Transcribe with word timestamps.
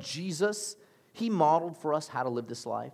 Jesus, 0.00 0.76
he 1.12 1.30
modeled 1.30 1.76
for 1.76 1.94
us 1.94 2.08
how 2.08 2.22
to 2.22 2.28
live 2.28 2.46
this 2.46 2.66
life. 2.66 2.92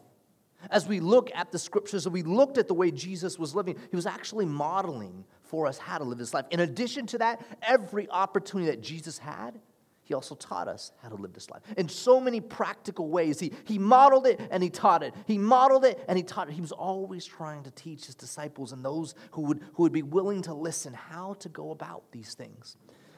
As 0.71 0.88
we 0.88 1.00
look 1.00 1.30
at 1.34 1.53
the 1.53 1.58
scriptures 1.58 2.07
and 2.07 2.12
we 2.12 2.23
looked 2.23 2.58
at 2.58 2.69
the 2.69 2.75
way 2.75 2.91
Jesus 2.91 3.38
was 3.38 3.54
living, 3.54 3.77
he 3.91 3.96
was 3.96 4.07
actually 4.07 4.46
modeling 4.46 5.25
for 5.42 5.67
us 5.67 5.78
how 5.78 5.98
to 5.98 6.04
live 6.04 6.18
this 6.18 6.32
life. 6.32 6.46
In 6.50 6.60
addition 6.60 7.06
to 7.08 7.18
that, 7.18 7.44
every 7.62 8.09
opportunity 8.09 8.70
that 8.70 8.80
Jesus 8.80 9.18
had, 9.18 9.61
he 10.04 10.12
also 10.12 10.34
taught 10.34 10.68
us 10.68 10.93
how 11.02 11.09
to 11.09 11.14
live 11.14 11.32
this 11.32 11.48
life 11.48 11.62
in 11.79 11.88
so 11.88 12.20
many 12.20 12.40
practical 12.40 13.09
ways. 13.09 13.41
He, 13.41 13.52
he 13.64 13.79
modeled 13.79 14.27
it 14.27 14.39
and 14.50 14.62
he 14.62 14.68
taught 14.68 15.02
it. 15.02 15.14
He 15.27 15.39
modeled 15.39 15.84
it 15.84 16.02
and 16.09 16.18
he 16.18 16.23
taught 16.23 16.48
it. 16.48 16.52
He 16.52 16.61
was 16.61 16.73
always 16.73 17.25
trying 17.25 17.62
to 17.64 17.71
teach 17.71 18.05
his 18.07 18.14
disciples 18.14 18.73
and 18.73 18.84
those 18.84 19.14
who 19.30 19.43
would, 19.43 19.62
who 19.75 19.82
would 19.82 19.93
be 19.93 20.02
willing 20.02 20.43
to 20.43 20.52
listen 20.52 20.93
how 20.93 21.34
to 21.41 21.48
go 21.48 21.71
about 21.71 22.05
these 22.12 22.34
things. 22.34 22.77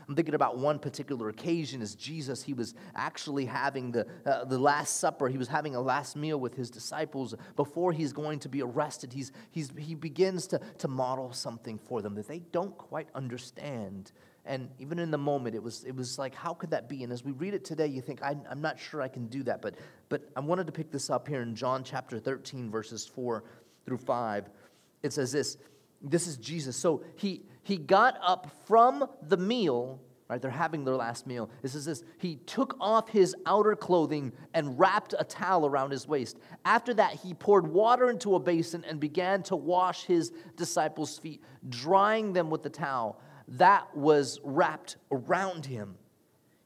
I'm 0.09 0.15
thinking 0.15 0.35
about 0.35 0.59
one 0.59 0.79
particular 0.79 1.29
occasion 1.29 1.83
as 1.83 1.97
Jesus, 1.97 2.43
he 2.43 2.55
was 2.55 2.75
actually 2.95 3.45
having 3.45 3.91
the, 3.91 4.07
uh, 4.25 4.45
the 4.45 4.59
Last 4.59 4.99
Supper. 4.99 5.29
He 5.29 5.39
was 5.39 5.49
having 5.49 5.75
a 5.75 5.81
last 5.81 6.15
meal 6.15 6.39
with 6.39 6.55
his 6.55 6.71
disciples 6.71 7.35
before 7.57 7.93
he's 7.93 8.13
going 8.13 8.39
to 8.41 8.49
be 8.49 8.63
arrested. 8.63 9.13
He's, 9.13 9.33
he's, 9.51 9.73
he 9.77 9.97
begins 9.97 10.47
to, 10.49 10.61
to 10.79 10.89
model 10.89 11.33
something 11.33 11.79
for 11.79 12.03
them 12.03 12.15
that 12.15 12.29
they 12.29 12.39
don't 12.39 12.77
quite 12.79 13.09
understand. 13.17 14.13
And 14.45 14.69
even 14.79 15.01
in 15.01 15.11
the 15.11 15.19
moment, 15.19 15.57
it 15.57 15.63
was, 15.63 15.83
it 15.83 15.97
was 15.97 16.21
like, 16.21 16.37
how 16.37 16.55
could 16.55 16.71
that 16.71 16.89
be? 16.89 17.03
And 17.03 17.13
as 17.13 17.25
we 17.25 17.33
read 17.33 17.55
it 17.55 17.65
today, 17.65 17.89
you 17.89 18.01
think, 18.01 18.23
I, 18.23 18.37
I'm 18.49 18.61
not 18.61 18.79
sure 18.79 19.03
I 19.03 19.09
can 19.09 19.27
do 19.27 19.43
that. 19.43 19.61
But, 19.61 19.75
but 20.09 20.23
I 20.37 20.41
wanted 20.41 20.67
to 20.67 20.73
pick 20.73 20.93
this 20.93 21.11
up 21.11 21.27
here 21.27 21.43
in 21.43 21.57
John 21.57 21.83
chapter 21.83 22.21
13, 22.21 22.71
verses 22.71 23.05
4 23.07 23.43
through 23.85 23.99
5. 23.99 24.51
It 25.03 25.13
says 25.13 25.33
this 25.33 25.57
this 26.03 26.27
is 26.27 26.37
Jesus. 26.37 26.77
So 26.77 27.03
he, 27.17 27.43
he 27.67 27.79
got 27.79 28.17
up 28.23 28.49
from 28.65 29.09
the 29.23 29.37
meal, 29.37 30.01
right? 30.29 30.41
They're 30.41 30.53
having 30.53 30.85
their 30.85 30.95
last 30.95 31.27
meal. 31.27 31.51
This 31.63 31.75
is 31.75 31.85
this. 31.85 32.05
He 32.19 32.37
took 32.37 32.77
off 32.81 33.09
his 33.09 33.35
outer 33.45 33.75
clothing 33.75 34.33
and 34.55 34.79
wrapped 34.79 35.17
a 35.19 35.25
towel 35.25 35.67
around 35.67 35.91
his 35.91 36.07
waist. 36.07 36.39
After 36.65 36.95
that, 36.95 37.15
he 37.15 37.35
poured 37.35 37.67
water 37.67 38.09
into 38.09 38.37
a 38.37 38.39
basin 38.39 38.85
and 38.89 39.01
began 39.01 39.43
to 39.45 39.57
wash 39.57 40.05
his 40.05 40.31
disciples' 40.57 41.19
feet, 41.19 41.43
drying 41.69 42.33
them 42.33 42.51
with 42.51 42.63
the 42.63 42.71
towel 42.71 43.21
that 43.49 43.97
was 43.97 44.39
wrapped 44.45 44.97
around 45.11 45.67
him. 45.67 45.97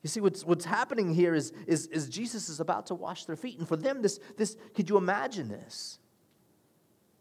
You 0.03 0.09
see, 0.09 0.21
what's, 0.21 0.45
what's 0.45 0.67
happening 0.67 1.15
here 1.15 1.35
is, 1.35 1.55
is, 1.67 1.87
is 1.87 2.11
Jesus 2.11 2.51
is 2.51 2.61
about 2.61 2.87
to 2.89 2.95
wash 2.95 3.25
their 3.25 3.37
feet. 3.37 3.59
And 3.59 3.67
for 3.67 3.77
them, 3.77 4.03
this, 4.03 4.21
this 4.37 4.55
could 4.75 4.91
you 4.91 4.99
imagine 4.99 5.49
this? 5.49 5.99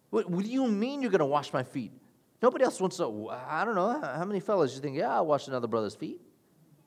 What, 0.09 0.30
what 0.30 0.44
do 0.44 0.52
you 0.52 0.67
mean 0.67 1.02
you're 1.02 1.11
going 1.11 1.19
to 1.19 1.25
wash 1.25 1.53
my 1.53 1.63
feet? 1.63 1.94
Nobody 2.41 2.63
else 2.63 2.79
wants 2.79 2.97
to. 2.97 3.29
I 3.29 3.65
don't 3.65 3.75
know. 3.75 3.99
How 4.01 4.25
many 4.25 4.39
fellas 4.39 4.73
you 4.75 4.81
think, 4.81 4.97
yeah, 4.97 5.15
I'll 5.15 5.25
wash 5.25 5.47
another 5.47 5.67
brother's 5.67 5.95
feet? 5.95 6.21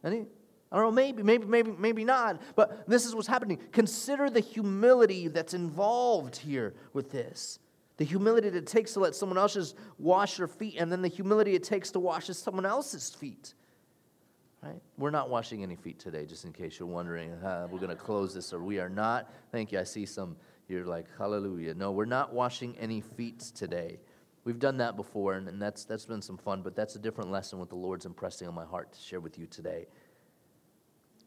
Any? 0.04 0.26
I 0.70 0.76
don't 0.76 0.86
know, 0.86 0.92
maybe, 0.92 1.22
maybe, 1.22 1.44
maybe, 1.44 1.72
maybe 1.78 2.04
not. 2.04 2.40
But 2.56 2.88
this 2.88 3.04
is 3.04 3.14
what's 3.14 3.28
happening. 3.28 3.58
Consider 3.72 4.30
the 4.30 4.40
humility 4.40 5.28
that's 5.28 5.52
involved 5.52 6.36
here 6.36 6.74
with 6.94 7.10
this. 7.10 7.58
The 7.98 8.04
humility 8.04 8.48
that 8.48 8.56
it 8.56 8.66
takes 8.66 8.94
to 8.94 9.00
let 9.00 9.14
someone 9.14 9.36
else 9.36 9.52
just 9.52 9.76
wash 9.98 10.38
your 10.38 10.48
feet, 10.48 10.76
and 10.78 10.90
then 10.90 11.02
the 11.02 11.08
humility 11.08 11.54
it 11.54 11.62
takes 11.62 11.90
to 11.90 12.00
wash 12.00 12.28
someone 12.28 12.64
else's 12.64 13.10
feet. 13.10 13.52
Right? 14.62 14.80
We're 14.96 15.10
not 15.10 15.28
washing 15.28 15.62
any 15.62 15.76
feet 15.76 15.98
today, 15.98 16.24
just 16.24 16.46
in 16.46 16.52
case 16.52 16.78
you're 16.78 16.88
wondering. 16.88 17.32
Uh, 17.32 17.68
we're 17.70 17.78
going 17.78 17.90
to 17.90 17.96
close 17.96 18.32
this, 18.32 18.54
or 18.54 18.62
we 18.62 18.78
are 18.78 18.88
not. 18.88 19.30
Thank 19.50 19.72
you. 19.72 19.78
I 19.78 19.84
see 19.84 20.06
some. 20.06 20.36
You're 20.68 20.86
like, 20.86 21.06
hallelujah. 21.18 21.74
No, 21.74 21.92
we're 21.92 22.06
not 22.06 22.32
washing 22.32 22.78
any 22.78 23.02
feet 23.02 23.40
today. 23.40 23.98
We've 24.44 24.58
done 24.58 24.78
that 24.78 24.96
before, 24.96 25.34
and, 25.34 25.48
and 25.48 25.62
that's, 25.62 25.84
that's 25.84 26.06
been 26.06 26.22
some 26.22 26.36
fun, 26.36 26.62
but 26.62 26.74
that's 26.74 26.96
a 26.96 26.98
different 26.98 27.30
lesson 27.30 27.58
what 27.58 27.68
the 27.68 27.76
Lord's 27.76 28.06
impressing 28.06 28.48
on 28.48 28.54
my 28.54 28.64
heart 28.64 28.92
to 28.92 29.00
share 29.00 29.20
with 29.20 29.38
you 29.38 29.46
today. 29.46 29.86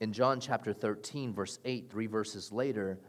In 0.01 0.11
John 0.11 0.41
chapter 0.41 0.73
13, 0.73 1.33
verse 1.33 1.59
8, 1.63 1.89
three 1.89 2.07
verses 2.07 2.51
later, 2.51 2.99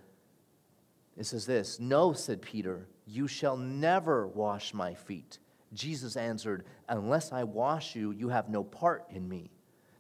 it 1.17 1.27
says 1.27 1.47
this 1.47 1.81
No, 1.81 2.13
said 2.13 2.41
Peter, 2.41 2.87
you 3.07 3.27
shall 3.27 3.57
never 3.57 4.29
wash 4.29 4.73
my 4.73 4.95
feet. 4.95 5.39
Jesus 5.73 6.17
answered, 6.17 6.65
Unless 6.89 7.33
I 7.33 7.43
wash 7.43 7.97
you, 7.97 8.13
you 8.13 8.29
have 8.29 8.49
no 8.49 8.63
part 8.63 9.07
in 9.11 9.29
me. 9.29 9.51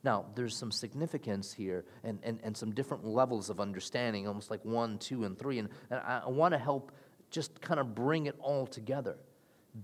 Now, 0.05 0.27
there's 0.37 0.57
some 0.57 0.71
significance 0.71 1.53
here 1.53 1.85
and, 2.05 2.21
and, 2.23 2.39
and 2.45 2.57
some 2.57 2.73
different 2.73 3.05
levels 3.05 3.51
of 3.51 3.59
understanding, 3.59 4.29
almost 4.29 4.53
like 4.53 4.65
one, 4.65 4.99
two, 4.99 5.25
and 5.25 5.37
three. 5.37 5.59
And, 5.59 5.69
and 5.91 5.99
I, 5.99 6.23
I 6.27 6.29
want 6.29 6.55
to 6.55 6.59
help 6.59 6.93
just 7.33 7.61
kind 7.61 7.81
of 7.81 7.93
bring 7.97 8.27
it 8.27 8.37
all 8.39 8.69
together. 8.69 9.17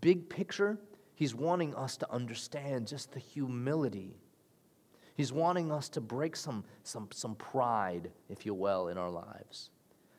Big 0.00 0.28
picture, 0.28 0.78
he's 1.14 1.34
wanting 1.34 1.74
us 1.74 1.96
to 1.98 2.10
understand 2.12 2.86
just 2.86 3.12
the 3.12 3.20
humility. 3.20 4.16
He's 5.14 5.32
wanting 5.32 5.70
us 5.70 5.88
to 5.90 6.00
break 6.00 6.36
some, 6.36 6.64
some, 6.82 7.08
some 7.12 7.34
pride, 7.34 8.10
if 8.28 8.46
you 8.46 8.54
will, 8.54 8.88
in 8.88 8.96
our 8.96 9.10
lives. 9.10 9.70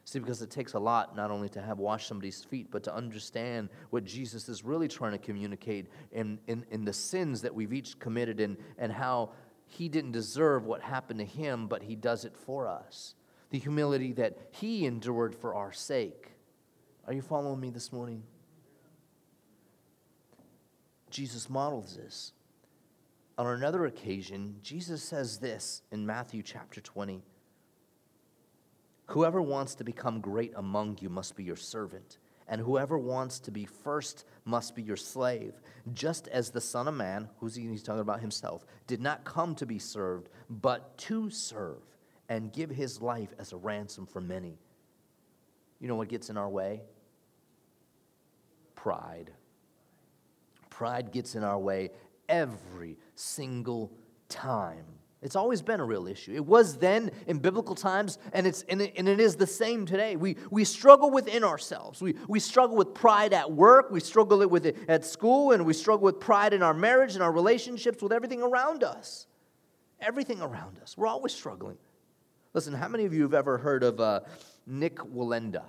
See, 0.06 0.20
because 0.20 0.42
it 0.42 0.52
takes 0.52 0.74
a 0.74 0.80
lot 0.80 1.16
not 1.16 1.32
only 1.32 1.48
to 1.50 1.62
have 1.62 1.80
washed 1.80 2.08
somebody's 2.08 2.44
feet, 2.44 2.68
but 2.70 2.84
to 2.84 2.94
understand 2.94 3.70
what 3.90 4.04
Jesus 4.04 4.50
is 4.50 4.64
really 4.64 4.88
trying 4.88 5.14
to 5.14 5.18
communicate 5.18 5.88
in, 6.12 6.40
in, 6.48 6.66
in 6.72 6.84
the 6.84 6.94
sins 6.94 7.42
that 7.42 7.56
we've 7.56 7.74
each 7.74 7.98
committed 8.00 8.40
and, 8.40 8.58
and 8.78 8.92
how 8.92 9.32
he 9.66 9.88
didn't 9.88 10.12
deserve 10.12 10.66
what 10.66 10.82
happened 10.82 11.20
to 11.20 11.26
him, 11.26 11.68
but 11.68 11.82
he 11.82 11.96
does 11.96 12.26
it 12.26 12.36
for 12.36 12.68
us. 12.68 13.16
The 13.50 13.60
humility 13.60 14.12
that 14.14 14.38
he 14.52 14.86
endured 14.86 15.34
for 15.34 15.56
our 15.56 15.72
sake. 15.72 16.32
Are 17.08 17.14
you 17.14 17.22
following 17.22 17.60
me 17.60 17.70
this 17.70 17.92
morning? 17.92 18.24
Jesus 21.14 21.48
models 21.48 21.96
this. 21.96 22.34
On 23.38 23.46
another 23.46 23.86
occasion, 23.86 24.56
Jesus 24.64 25.04
says 25.04 25.38
this 25.38 25.84
in 25.92 26.06
Matthew 26.06 26.42
chapter 26.42 26.82
20 26.82 27.22
Whoever 29.08 29.42
wants 29.42 29.76
to 29.76 29.84
become 29.84 30.22
great 30.22 30.54
among 30.56 30.98
you 31.02 31.10
must 31.10 31.36
be 31.36 31.44
your 31.44 31.56
servant, 31.56 32.18
and 32.48 32.60
whoever 32.60 32.98
wants 32.98 33.40
to 33.42 33.52
be 33.52 33.66
first 33.66 34.26
must 34.44 34.76
be 34.76 34.82
your 34.82 34.98
slave, 34.98 35.54
just 35.94 36.28
as 36.30 36.50
the 36.50 36.62
Son 36.62 36.88
of 36.88 36.96
Man, 36.96 37.30
who's 37.40 37.56
he, 37.56 37.68
he's 37.68 37.84
talking 37.84 38.02
about 38.02 38.22
himself, 38.22 38.66
did 38.88 39.02
not 39.02 39.24
come 39.24 39.54
to 39.56 39.68
be 39.68 39.78
served, 39.78 40.30
but 40.50 40.98
to 40.98 41.30
serve 41.30 41.84
and 42.28 42.52
give 42.52 42.72
his 42.72 43.02
life 43.02 43.34
as 43.38 43.54
a 43.54 43.58
ransom 43.58 44.08
for 44.08 44.22
many. 44.22 44.58
You 45.80 45.88
know 45.90 45.96
what 45.96 46.08
gets 46.08 46.30
in 46.32 46.38
our 46.38 46.50
way? 46.50 46.82
Pride. 48.74 49.32
Pride 50.74 51.12
gets 51.12 51.36
in 51.36 51.44
our 51.44 51.60
way 51.60 51.92
every 52.28 52.98
single 53.14 53.92
time. 54.28 54.86
It's 55.22 55.36
always 55.36 55.62
been 55.62 55.80
a 55.80 55.86
real 55.86 56.08
issue. 56.08 56.34
It 56.34 56.44
was 56.44 56.78
then 56.78 57.12
in 57.28 57.38
biblical 57.38 57.76
times, 57.76 58.18
and, 58.34 58.48
it's, 58.48 58.64
and, 58.64 58.82
it, 58.82 58.94
and 58.98 59.08
it 59.08 59.20
is 59.20 59.36
the 59.36 59.46
same 59.46 59.86
today. 59.86 60.16
We, 60.16 60.36
we 60.50 60.64
struggle 60.64 61.12
within 61.12 61.44
ourselves. 61.44 62.02
We, 62.02 62.16
we 62.28 62.40
struggle 62.40 62.76
with 62.76 62.96
pride 62.96 63.34
at 63.34 63.52
work, 63.52 63.92
we 63.92 64.00
struggle 64.00 64.46
with 64.48 64.66
it 64.66 64.76
at 64.88 65.06
school, 65.06 65.52
and 65.52 65.64
we 65.64 65.74
struggle 65.74 66.06
with 66.06 66.20
pride 66.20 66.54
in 66.54 66.64
our 66.64 66.74
marriage 66.74 67.14
and 67.14 67.22
our 67.22 67.32
relationships 67.32 68.02
with 68.02 68.12
everything 68.12 68.42
around 68.42 68.84
us. 68.84 69.28
Everything 70.02 70.42
around 70.42 70.80
us. 70.82 70.98
We're 70.98 71.08
always 71.08 71.34
struggling. 71.34 71.78
Listen, 72.56 72.74
how 72.74 72.88
many 72.88 73.06
of 73.06 73.14
you 73.14 73.22
have 73.22 73.36
ever 73.36 73.60
heard 73.60 73.84
of 73.84 74.00
uh, 74.00 74.22
Nik 74.66 74.96
Wallenda? 74.96 75.66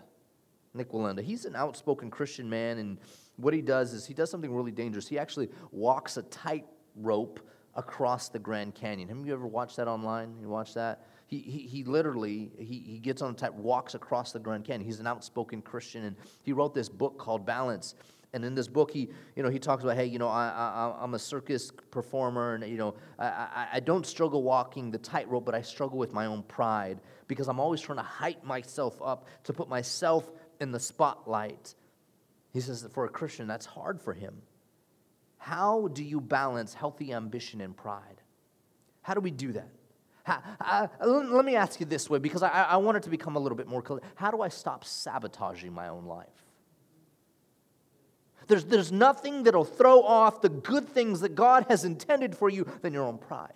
Nik 0.73 0.89
Wallenda. 0.89 1.23
He's 1.23 1.45
an 1.45 1.55
outspoken 1.55 2.11
Christian 2.11 2.49
man, 2.49 2.79
and 2.79 2.99
what 3.37 3.55
he 3.55 3.63
does 3.63 3.93
is 3.93 4.07
he 4.07 4.15
does 4.15 4.31
something 4.31 4.55
really 4.55 4.73
dangerous. 4.73 5.09
He 5.09 5.19
actually 5.19 5.51
walks 5.73 6.17
a 6.17 6.23
tightrope 6.23 7.41
across 7.75 8.29
the 8.29 8.39
Grand 8.39 8.75
Canyon. 8.75 9.09
Have 9.09 9.27
you 9.27 9.33
ever 9.33 9.47
watched 9.47 9.77
that 9.77 9.89
online? 9.89 10.37
You 10.41 10.49
watch 10.49 10.75
that? 10.75 11.07
He, 11.27 11.39
he, 11.39 11.59
he 11.61 11.85
literally 11.85 12.53
he, 12.59 12.79
he 12.87 12.99
gets 12.99 13.23
on 13.23 13.33
a 13.33 13.35
tight 13.35 13.55
walks 13.55 13.95
across 13.95 14.33
the 14.33 14.39
Grand 14.39 14.65
Canyon. 14.65 14.87
He's 14.87 15.01
an 15.01 15.07
outspoken 15.07 15.63
Christian, 15.63 16.05
and 16.05 16.17
he 16.43 16.53
wrote 16.53 16.75
this 16.75 16.89
book 16.89 17.19
called 17.19 17.45
Balance. 17.45 17.95
And 18.33 18.45
in 18.45 18.57
this 18.57 18.67
book, 18.67 18.91
he, 18.91 19.09
you 19.37 19.45
know, 19.45 19.49
he 19.49 19.61
talks 19.61 19.85
about, 19.85 19.97
hey, 19.97 20.07
you 20.07 20.19
know, 20.19 20.29
I, 20.29 20.49
I, 20.49 20.97
I'm 21.01 21.15
a 21.15 21.21
circus 21.21 21.71
performer, 21.93 22.55
and, 22.55 22.69
you 22.69 22.77
know, 22.77 22.97
I, 23.17 23.27
I, 23.27 23.69
I 23.75 23.81
don't 23.81 24.05
struggle 24.05 24.43
walking 24.43 24.91
the 24.91 24.99
tightrope, 24.99 25.45
but 25.45 25.55
I 25.55 25.63
struggle 25.63 25.99
with 25.99 26.13
my 26.13 26.27
own 26.27 26.43
pride 26.43 27.01
because 27.29 27.47
I'm 27.47 27.61
always 27.61 27.81
trying 27.81 27.99
to 27.99 28.05
hype 28.05 28.43
myself 28.43 29.01
up 29.01 29.29
to 29.45 29.53
put 29.53 29.69
myself 29.69 30.29
in 30.61 30.73
the 30.73 30.81
spotlight. 30.81 31.77
He 32.55 32.61
says 32.61 32.83
that 32.83 32.95
for 32.95 33.05
a 33.05 33.09
Christian, 33.09 33.49
that's 33.49 33.67
hard 33.67 34.01
for 34.01 34.15
him. 34.15 34.41
How 35.39 35.89
do 35.89 36.05
you 36.05 36.21
balance 36.21 36.73
healthy 36.73 37.13
ambition 37.13 37.61
and 37.61 37.77
pride? 37.77 38.23
How 39.03 39.13
do 39.13 39.21
we 39.21 39.33
do 39.33 39.53
that? 39.53 39.69
How, 40.23 40.89
let 41.05 41.45
me 41.45 41.57
ask 41.57 41.81
you 41.81 41.85
this 41.85 42.09
way 42.09 42.19
because 42.19 42.43
I, 42.43 42.49
I 42.49 42.77
want 42.77 42.97
it 42.97 43.03
to 43.03 43.11
become 43.11 43.37
a 43.37 43.39
little 43.39 43.59
bit 43.59 43.67
more 43.67 43.83
clear. 43.83 44.01
How 44.15 44.31
do 44.31 44.41
I 44.41 44.49
stop 44.49 44.85
sabotaging 44.85 45.73
my 45.73 45.89
own 45.89 46.07
life? 46.07 46.29
There's, 48.47 48.65
there's 48.65 48.93
nothing 48.93 49.43
that'll 49.43 49.65
throw 49.65 50.03
off 50.03 50.41
the 50.41 50.49
good 50.49 50.89
things 50.89 51.21
that 51.21 51.35
God 51.35 51.67
has 51.69 51.85
intended 51.85 52.37
for 52.37 52.49
you 52.49 52.67
than 52.83 52.93
your 52.93 53.05
own 53.05 53.19
pride. 53.19 53.53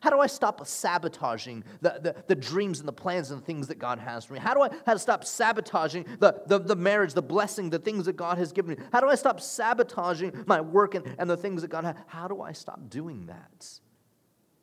How 0.00 0.10
do 0.10 0.20
I 0.20 0.26
stop 0.26 0.66
sabotaging 0.66 1.64
the, 1.80 1.98
the, 2.00 2.16
the, 2.26 2.34
dreams 2.34 2.78
and 2.80 2.88
the 2.88 2.92
plans 2.92 3.30
and 3.30 3.40
the 3.40 3.44
things 3.44 3.68
that 3.68 3.78
God 3.78 3.98
has 3.98 4.24
for 4.24 4.34
me? 4.34 4.38
How 4.38 4.54
do 4.54 4.62
I 4.62 4.70
how 4.84 4.92
to 4.92 4.98
stop 4.98 5.24
sabotaging 5.24 6.06
the, 6.18 6.42
the, 6.46 6.58
the 6.58 6.76
marriage, 6.76 7.14
the 7.14 7.22
blessing, 7.22 7.70
the 7.70 7.78
things 7.78 8.06
that 8.06 8.16
God 8.16 8.38
has 8.38 8.52
given 8.52 8.76
me? 8.76 8.84
How 8.92 9.00
do 9.00 9.08
I 9.08 9.14
stop 9.14 9.40
sabotaging 9.40 10.44
my 10.46 10.60
work 10.60 10.94
and, 10.94 11.14
and 11.18 11.28
the 11.28 11.36
things 11.36 11.62
that 11.62 11.68
God 11.68 11.84
has? 11.84 11.96
How 12.06 12.28
do 12.28 12.42
I 12.42 12.52
stop 12.52 12.88
doing 12.88 13.26
that? 13.26 13.68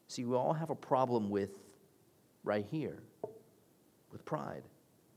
See, 0.07 0.25
we 0.25 0.35
all 0.35 0.53
have 0.53 0.69
a 0.69 0.75
problem 0.75 1.29
with 1.29 1.49
right 2.43 2.65
here. 2.69 3.01
with 4.11 4.23
pride. 4.25 4.63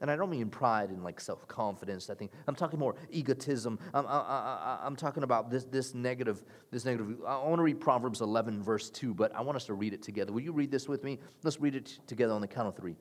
And 0.01 0.11
I 0.11 0.17
don't 0.17 0.29
mean 0.29 0.51
pride 0.51 0.91
and 0.91 1.03
like 1.03 1.21
self 1.21 1.49
confidence. 1.49 2.11
I 2.11 2.15
think 2.15 2.31
I'm 2.47 2.55
talking 2.55 2.79
more 2.79 2.97
egotism. 3.11 3.79
I'm, 3.95 4.05
I, 4.07 4.81
am 4.85 4.95
talking 4.95 5.23
about 5.23 5.51
this, 5.51 5.65
this 5.65 5.95
negative. 5.95 6.43
This 6.71 6.85
negative. 6.85 7.17
I 7.27 7.39
want 7.39 7.59
to 7.59 7.63
read 7.63 7.81
Proverbs 7.81 8.21
11, 8.21 8.63
verse 8.63 8.91
2, 8.91 9.15
but 9.15 9.35
I 9.35 9.41
want 9.41 9.57
us 9.57 9.65
to 9.67 9.75
read 9.75 9.95
it 9.95 10.03
together. 10.03 10.33
Will 10.33 10.43
you 10.43 10.53
read 10.53 10.71
this 10.71 10.87
with 10.87 11.03
me? 11.03 11.19
Let's 11.43 11.61
read 11.61 11.75
it 11.75 11.99
together 12.07 12.35
on 12.35 12.43
the 12.43 12.47
count 12.47 12.69
of 12.69 12.77
three. 12.77 12.93
It 12.93 12.99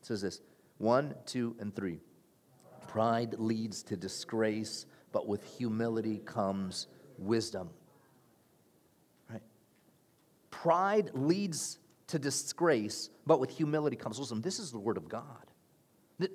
says 0.00 0.20
this 0.20 0.40
one, 0.78 1.14
two, 1.26 1.54
and 1.60 1.74
three. 1.74 2.00
Pride 2.88 3.36
leads 3.38 3.84
to 3.84 3.96
disgrace, 3.96 4.86
but 5.12 5.28
with 5.28 5.44
humility 5.44 6.18
comes 6.24 6.88
wisdom. 7.18 7.70
Right? 9.30 9.42
Pride 10.50 11.12
leads 11.14 11.78
to 12.08 12.18
disgrace, 12.18 13.10
but 13.26 13.38
with 13.38 13.50
humility 13.50 13.94
comes 13.94 14.18
wisdom. 14.18 14.40
This 14.40 14.58
is 14.58 14.72
the 14.72 14.80
word 14.80 14.96
of 14.96 15.08
God. 15.08 15.51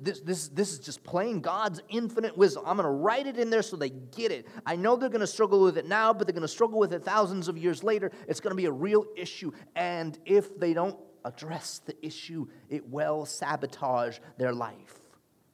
This, 0.01 0.19
this, 0.21 0.47
this 0.49 0.73
is 0.73 0.79
just 0.79 1.03
plain 1.03 1.39
God's 1.39 1.81
infinite 1.89 2.37
wisdom. 2.37 2.63
I'm 2.65 2.77
going 2.77 2.85
to 2.85 2.91
write 2.91 3.27
it 3.27 3.37
in 3.37 3.49
there 3.49 3.61
so 3.61 3.75
they 3.75 3.89
get 3.89 4.31
it. 4.31 4.47
I 4.65 4.75
know 4.75 4.95
they're 4.95 5.09
going 5.09 5.21
to 5.21 5.27
struggle 5.27 5.61
with 5.61 5.77
it 5.77 5.87
now, 5.87 6.13
but 6.13 6.27
they're 6.27 6.33
going 6.33 6.41
to 6.41 6.47
struggle 6.47 6.79
with 6.79 6.93
it 6.93 7.03
thousands 7.03 7.47
of 7.47 7.57
years 7.57 7.83
later. 7.83 8.11
It's 8.27 8.39
going 8.39 8.51
to 8.51 8.55
be 8.55 8.65
a 8.65 8.71
real 8.71 9.05
issue. 9.15 9.51
And 9.75 10.17
if 10.25 10.57
they 10.59 10.73
don't 10.73 10.97
address 11.25 11.81
the 11.85 11.95
issue, 12.05 12.47
it 12.69 12.87
will 12.87 13.25
sabotage 13.25 14.19
their 14.37 14.53
life. 14.53 14.99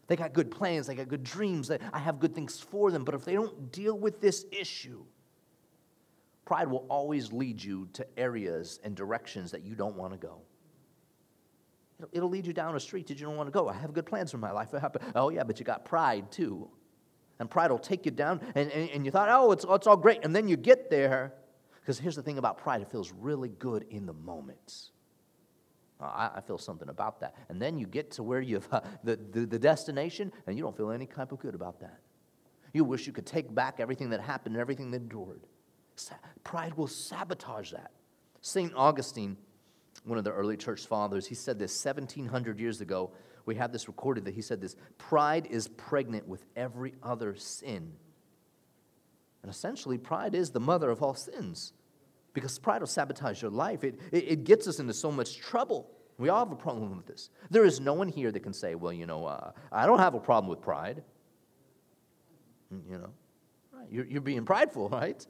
They 0.07 0.15
got 0.15 0.33
good 0.33 0.51
plans, 0.51 0.87
they 0.87 0.95
got 0.95 1.07
good 1.07 1.23
dreams, 1.23 1.71
I 1.71 1.99
have 1.99 2.19
good 2.19 2.35
things 2.35 2.59
for 2.59 2.91
them, 2.91 3.03
but 3.03 3.15
if 3.15 3.23
they 3.23 3.33
don't 3.33 3.71
deal 3.71 3.97
with 3.97 4.19
this 4.19 4.45
issue, 4.51 5.03
pride 6.45 6.67
will 6.67 6.85
always 6.89 7.31
lead 7.31 7.63
you 7.63 7.87
to 7.93 8.05
areas 8.19 8.79
and 8.83 8.95
directions 8.95 9.51
that 9.51 9.63
you 9.63 9.75
don't 9.75 9.95
want 9.95 10.11
to 10.11 10.19
go. 10.19 10.41
It'll 12.11 12.29
lead 12.29 12.45
you 12.45 12.53
down 12.53 12.75
a 12.75 12.79
street 12.79 13.07
that 13.07 13.19
you 13.19 13.25
don't 13.25 13.37
want 13.37 13.47
to 13.47 13.51
go. 13.51 13.69
I 13.69 13.73
have 13.73 13.93
good 13.93 14.05
plans 14.05 14.31
for 14.31 14.37
my 14.37 14.51
life. 14.51 14.69
Oh, 15.15 15.29
yeah, 15.29 15.43
but 15.43 15.59
you 15.59 15.65
got 15.65 15.85
pride 15.85 16.31
too. 16.31 16.69
And 17.39 17.49
pride 17.49 17.71
will 17.71 17.79
take 17.79 18.05
you 18.05 18.11
down, 18.11 18.41
and, 18.55 18.71
and, 18.71 18.89
and 18.91 19.05
you 19.05 19.11
thought, 19.11 19.27
oh, 19.29 19.51
it's, 19.51 19.65
it's 19.67 19.87
all 19.87 19.97
great. 19.97 20.23
And 20.23 20.35
then 20.35 20.47
you 20.47 20.55
get 20.55 20.89
there, 20.89 21.33
because 21.81 21.99
here's 21.99 22.15
the 22.15 22.21
thing 22.21 22.37
about 22.37 22.57
pride 22.57 22.81
it 22.81 22.91
feels 22.91 23.11
really 23.11 23.49
good 23.49 23.85
in 23.89 24.05
the 24.05 24.13
moment. 24.13 24.91
I, 25.99 26.31
I, 26.35 26.41
feel 26.41 26.57
something 26.57 26.89
about 26.89 27.21
that. 27.21 27.35
And 27.49 27.61
then 27.61 27.77
you 27.77 27.87
get 27.87 28.11
to 28.11 28.23
where 28.23 28.41
you've, 28.41 28.67
uh, 28.71 28.81
the, 29.03 29.17
the, 29.31 29.45
the 29.45 29.59
destination, 29.59 30.31
and 30.47 30.57
you 30.57 30.63
don't 30.63 30.75
feel 30.75 30.91
any 30.91 31.05
type 31.05 31.31
of 31.31 31.39
good 31.39 31.55
about 31.55 31.79
that. 31.79 31.99
You 32.73 32.83
wish 32.83 33.07
you 33.07 33.13
could 33.13 33.25
take 33.25 33.53
back 33.53 33.79
everything 33.79 34.09
that 34.09 34.21
happened 34.21 34.55
and 34.55 34.61
everything 34.61 34.91
that 34.91 34.97
endured. 34.97 35.41
Pride 36.43 36.73
will 36.73 36.87
sabotage 36.87 37.71
that. 37.71 37.91
St. 38.41 38.73
Augustine 38.75 39.37
one 40.03 40.17
of 40.17 40.23
the 40.23 40.31
early 40.31 40.57
church 40.57 40.85
fathers, 40.85 41.27
he 41.27 41.35
said 41.35 41.59
this 41.59 41.83
1700 41.83 42.59
years 42.59 42.81
ago. 42.81 43.11
We 43.45 43.55
have 43.55 43.71
this 43.71 43.87
recorded 43.87 44.25
that 44.25 44.33
he 44.33 44.41
said 44.41 44.61
this 44.61 44.75
pride 44.97 45.47
is 45.49 45.67
pregnant 45.67 46.27
with 46.27 46.45
every 46.55 46.93
other 47.03 47.35
sin. 47.35 47.93
And 49.41 49.51
essentially, 49.51 49.97
pride 49.97 50.35
is 50.35 50.51
the 50.51 50.59
mother 50.59 50.89
of 50.89 51.01
all 51.03 51.13
sins 51.13 51.73
because 52.33 52.57
pride 52.57 52.81
will 52.81 52.87
sabotage 52.87 53.41
your 53.41 53.51
life. 53.51 53.83
It, 53.83 53.99
it, 54.11 54.23
it 54.29 54.43
gets 54.43 54.67
us 54.67 54.79
into 54.79 54.93
so 54.93 55.11
much 55.11 55.37
trouble. 55.37 55.89
We 56.17 56.29
all 56.29 56.39
have 56.39 56.51
a 56.51 56.55
problem 56.55 56.95
with 56.95 57.05
this. 57.05 57.29
There 57.49 57.65
is 57.65 57.79
no 57.79 57.93
one 57.93 58.07
here 58.07 58.31
that 58.31 58.39
can 58.41 58.53
say, 58.53 58.75
well, 58.75 58.93
you 58.93 59.05
know, 59.05 59.25
uh, 59.25 59.51
I 59.71 59.85
don't 59.85 59.99
have 59.99 60.13
a 60.13 60.19
problem 60.19 60.49
with 60.49 60.61
pride. 60.61 61.03
You 62.89 62.97
know, 62.97 63.09
you're, 63.89 64.05
you're 64.05 64.21
being 64.21 64.45
prideful, 64.45 64.89
right? 64.91 65.25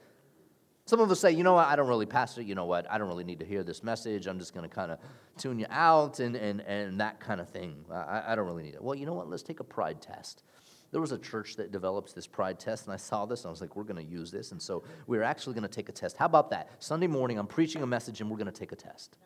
Some 0.86 1.00
of 1.00 1.10
us 1.10 1.22
say, 1.22 1.32
you 1.32 1.44
know 1.44 1.54
what, 1.54 1.68
I 1.68 1.78
don't 1.78 1.88
really, 1.88 2.06
Pastor, 2.06 2.42
you 2.42 2.56
know 2.56 2.66
what, 2.66 2.92
I 2.92 2.98
don't 2.98 3.08
really 3.08 3.24
need 3.24 3.40
to 3.40 3.46
hear 3.46 3.64
this 3.64 3.84
message. 3.84 4.28
I'm 4.28 4.38
just 4.38 4.54
going 4.54 4.68
to 4.68 4.76
kind 4.76 4.92
of 4.92 5.00
tune 5.38 5.58
you 5.58 5.66
out 5.70 6.20
and, 6.20 6.36
and, 6.36 6.60
and 6.60 7.00
that 7.00 7.22
kind 7.22 7.40
of 7.40 7.48
thing. 7.50 7.86
I, 7.90 8.24
I 8.28 8.36
don't 8.36 8.46
really 8.46 8.64
need 8.64 8.76
it. 8.76 8.84
Well, 8.84 8.94
you 8.94 9.06
know 9.06 9.14
what, 9.14 9.30
let's 9.30 9.44
take 9.44 9.62
a 9.62 9.64
pride 9.64 10.02
test. 10.02 10.44
There 10.92 11.00
was 11.00 11.14
a 11.14 11.18
church 11.18 11.56
that 11.56 11.72
develops 11.72 12.12
this 12.12 12.28
pride 12.28 12.60
test, 12.60 12.86
and 12.86 12.94
I 12.94 12.98
saw 12.98 13.26
this, 13.26 13.42
and 13.42 13.48
I 13.48 13.52
was 13.52 13.62
like, 13.62 13.76
we're 13.76 13.84
going 13.84 14.06
to 14.06 14.12
use 14.12 14.30
this. 14.30 14.52
And 14.52 14.62
so 14.62 14.84
we're 15.08 15.24
actually 15.24 15.54
going 15.54 15.68
to 15.68 15.74
take 15.74 15.90
a 15.90 15.94
test. 15.94 16.18
How 16.18 16.26
about 16.26 16.50
that? 16.52 16.70
Sunday 16.80 17.08
morning, 17.08 17.40
I'm 17.40 17.48
preaching 17.48 17.82
a 17.82 17.88
message, 17.88 18.22
and 18.22 18.30
we're 18.30 18.38
going 18.38 18.52
to 18.52 18.52
take 18.52 18.74
a 18.74 18.76
test. 18.76 19.18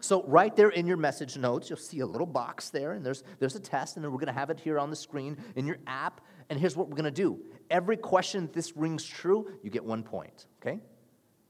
So, 0.00 0.22
right 0.24 0.54
there 0.54 0.68
in 0.68 0.86
your 0.86 0.96
message 0.96 1.36
notes, 1.36 1.68
you'll 1.68 1.78
see 1.78 2.00
a 2.00 2.06
little 2.06 2.26
box 2.26 2.70
there, 2.70 2.92
and 2.92 3.04
there's, 3.04 3.24
there's 3.40 3.56
a 3.56 3.60
test, 3.60 3.96
and 3.96 4.04
then 4.04 4.12
we're 4.12 4.18
going 4.18 4.32
to 4.32 4.38
have 4.38 4.50
it 4.50 4.60
here 4.60 4.78
on 4.78 4.90
the 4.90 4.96
screen 4.96 5.36
in 5.56 5.66
your 5.66 5.78
app. 5.86 6.20
And 6.50 6.58
here's 6.58 6.76
what 6.76 6.88
we're 6.88 6.96
going 6.96 7.04
to 7.04 7.10
do 7.10 7.40
every 7.70 7.96
question 7.96 8.48
this 8.52 8.76
rings 8.76 9.04
true, 9.04 9.50
you 9.62 9.70
get 9.70 9.84
one 9.84 10.02
point, 10.02 10.46
okay? 10.62 10.80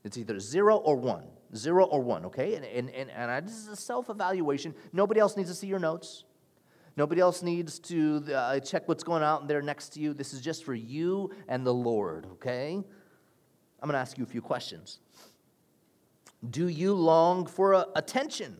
It's 0.05 0.17
either 0.17 0.41
zero 0.41 0.77
or 0.77 0.97
one, 0.97 1.25
zero 1.55 1.85
or 1.85 2.01
one, 2.01 2.25
okay? 2.27 2.55
And, 2.55 2.65
and, 2.65 2.89
and, 2.91 3.11
and 3.11 3.47
this 3.47 3.57
is 3.57 3.69
a 3.69 3.77
self 3.77 4.09
evaluation. 4.09 4.75
Nobody 4.93 5.21
else 5.21 5.37
needs 5.37 5.51
to 5.51 5.55
see 5.55 5.67
your 5.67 5.79
notes. 5.79 6.25
Nobody 6.97 7.21
else 7.21 7.43
needs 7.43 7.79
to 7.81 8.25
uh, 8.35 8.61
check 8.61 8.89
what's 8.89 9.05
going 9.05 9.23
on 9.23 9.47
there 9.47 9.63
next 9.63 9.91
to 9.91 10.01
you. 10.01 10.15
This 10.15 10.33
is 10.33 10.41
just 10.41 10.65
for 10.65 10.75
you 10.75 11.31
and 11.47 11.65
the 11.65 11.75
Lord, 11.75 12.27
okay? 12.33 12.73
I'm 12.75 13.87
going 13.87 13.93
to 13.93 14.01
ask 14.01 14.19
you 14.19 14.25
a 14.25 14.27
few 14.27 14.43
questions. 14.43 14.99
Do 16.49 16.69
you 16.69 16.95
long 16.95 17.47
for 17.47 17.75
uh, 17.75 17.85
attention? 17.97 18.59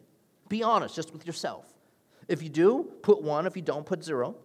Be 0.49 0.63
honest, 0.63 0.95
just 0.95 1.13
with 1.13 1.27
yourself. 1.27 1.67
If 2.27 2.43
you 2.43 2.49
do, 2.49 2.93
put 3.03 3.23
one. 3.23 3.47
If 3.47 3.57
you 3.57 3.63
don't, 3.63 3.87
put 3.87 4.03
zero 4.03 4.37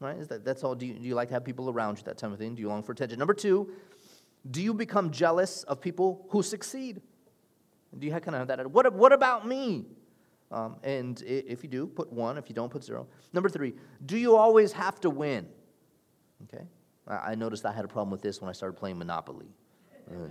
right? 0.00 0.16
Is 0.16 0.28
that, 0.28 0.44
that's 0.44 0.64
all. 0.64 0.74
Do 0.74 0.86
you, 0.86 0.94
do 0.94 1.04
you 1.04 1.14
like 1.14 1.28
to 1.28 1.34
have 1.34 1.44
people 1.44 1.70
around 1.70 1.98
you, 1.98 2.04
that 2.04 2.18
type 2.18 2.32
of 2.32 2.38
thing? 2.38 2.54
Do 2.54 2.62
you 2.62 2.68
long 2.68 2.82
for 2.82 2.92
attention? 2.92 3.18
Number 3.18 3.34
two, 3.34 3.72
do 4.50 4.62
you 4.62 4.72
become 4.72 5.10
jealous 5.10 5.64
of 5.64 5.80
people 5.80 6.26
who 6.30 6.42
succeed? 6.42 7.00
Do 7.98 8.06
you 8.06 8.12
kind 8.12 8.28
of 8.28 8.34
have 8.34 8.48
that? 8.48 8.70
What, 8.70 8.92
what 8.92 9.12
about 9.12 9.46
me? 9.46 9.86
Um, 10.50 10.76
and 10.82 11.22
if 11.26 11.62
you 11.62 11.68
do, 11.68 11.86
put 11.86 12.12
one. 12.12 12.38
If 12.38 12.48
you 12.48 12.54
don't, 12.54 12.70
put 12.70 12.84
zero. 12.84 13.06
Number 13.32 13.48
three, 13.48 13.74
do 14.06 14.16
you 14.16 14.36
always 14.36 14.72
have 14.72 15.00
to 15.00 15.10
win? 15.10 15.46
Okay. 16.44 16.64
I, 17.06 17.32
I 17.32 17.34
noticed 17.34 17.66
I 17.66 17.72
had 17.72 17.84
a 17.84 17.88
problem 17.88 18.10
with 18.10 18.22
this 18.22 18.40
when 18.40 18.48
I 18.48 18.52
started 18.52 18.74
playing 18.78 18.98
Monopoly. 18.98 19.48
Uh. 20.10 20.28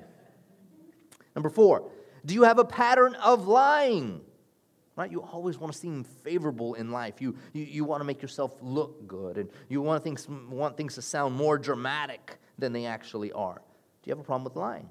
Number 1.35 1.49
four, 1.49 1.91
do 2.27 2.35
you 2.35 2.43
have 2.43 2.59
a 2.59 2.65
pattern 2.65 3.15
of 3.15 3.47
lying? 3.47 4.21
right? 4.97 5.11
You 5.11 5.21
always 5.21 5.57
want 5.57 5.71
to 5.71 5.79
seem 5.79 6.03
favorable 6.03 6.73
in 6.73 6.91
life. 6.91 7.21
You, 7.21 7.35
you, 7.53 7.63
you 7.63 7.85
want 7.85 8.01
to 8.01 8.03
make 8.03 8.21
yourself 8.21 8.51
look 8.61 9.07
good, 9.07 9.37
and 9.37 9.49
you 9.69 9.79
want 9.81 10.03
things, 10.03 10.27
want 10.27 10.75
things 10.75 10.95
to 10.95 11.01
sound 11.01 11.35
more 11.35 11.57
dramatic 11.57 12.39
than 12.57 12.73
they 12.73 12.85
actually 12.85 13.31
are. 13.31 13.61
Do 14.01 14.09
you 14.09 14.11
have 14.11 14.19
a 14.19 14.23
problem 14.23 14.43
with 14.43 14.55
lying? 14.55 14.89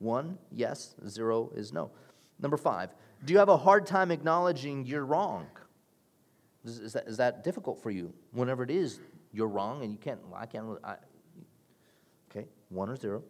One, 0.00 0.38
yes. 0.52 0.94
Zero 1.08 1.50
is 1.54 1.72
no. 1.72 1.90
Number 2.40 2.56
five, 2.56 2.90
do 3.24 3.32
you 3.32 3.38
have 3.38 3.48
a 3.48 3.56
hard 3.56 3.86
time 3.86 4.10
acknowledging 4.10 4.84
you're 4.84 5.04
wrong? 5.04 5.46
Is, 6.64 6.80
is, 6.80 6.92
that, 6.92 7.06
is 7.06 7.16
that 7.16 7.44
difficult 7.44 7.80
for 7.80 7.90
you? 7.90 8.12
Whenever 8.32 8.64
it 8.64 8.70
is, 8.70 9.00
you're 9.32 9.48
wrong, 9.48 9.82
and 9.82 9.92
you 9.92 9.98
can't, 9.98 10.20
I 10.34 10.46
can't, 10.46 10.66
I, 10.82 10.96
okay, 12.30 12.46
one 12.70 12.90
or 12.90 12.96
zero. 12.96 13.22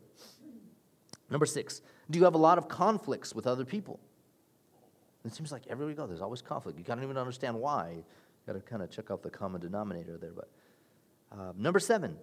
Number 1.31 1.45
six, 1.45 1.83
do 2.11 2.19
you 2.19 2.25
have 2.25 2.35
a 2.35 2.39
lot 2.39 2.59
of 2.59 2.69
conflicts 2.69 3.35
with 3.35 3.47
other 3.47 3.65
people? 3.65 4.01
It 5.25 5.35
seems 5.35 5.53
like 5.53 5.63
everywhere 5.69 5.91
you 5.91 5.97
go, 5.97 6.07
there's 6.07 6.23
always 6.23 6.43
conflict. 6.43 6.79
You 6.79 6.85
can't 6.85 7.03
even 7.03 7.19
understand 7.19 7.57
why. 7.57 7.91
You 7.91 8.05
got 8.47 8.55
to 8.55 8.61
kind 8.61 8.83
of 8.83 8.91
check 8.91 9.11
out 9.11 9.23
the 9.23 9.31
common 9.31 9.61
denominator 9.61 10.17
there. 10.17 10.33
But 10.35 10.49
uh, 11.33 11.53
number 11.57 11.79
seven, 11.79 12.17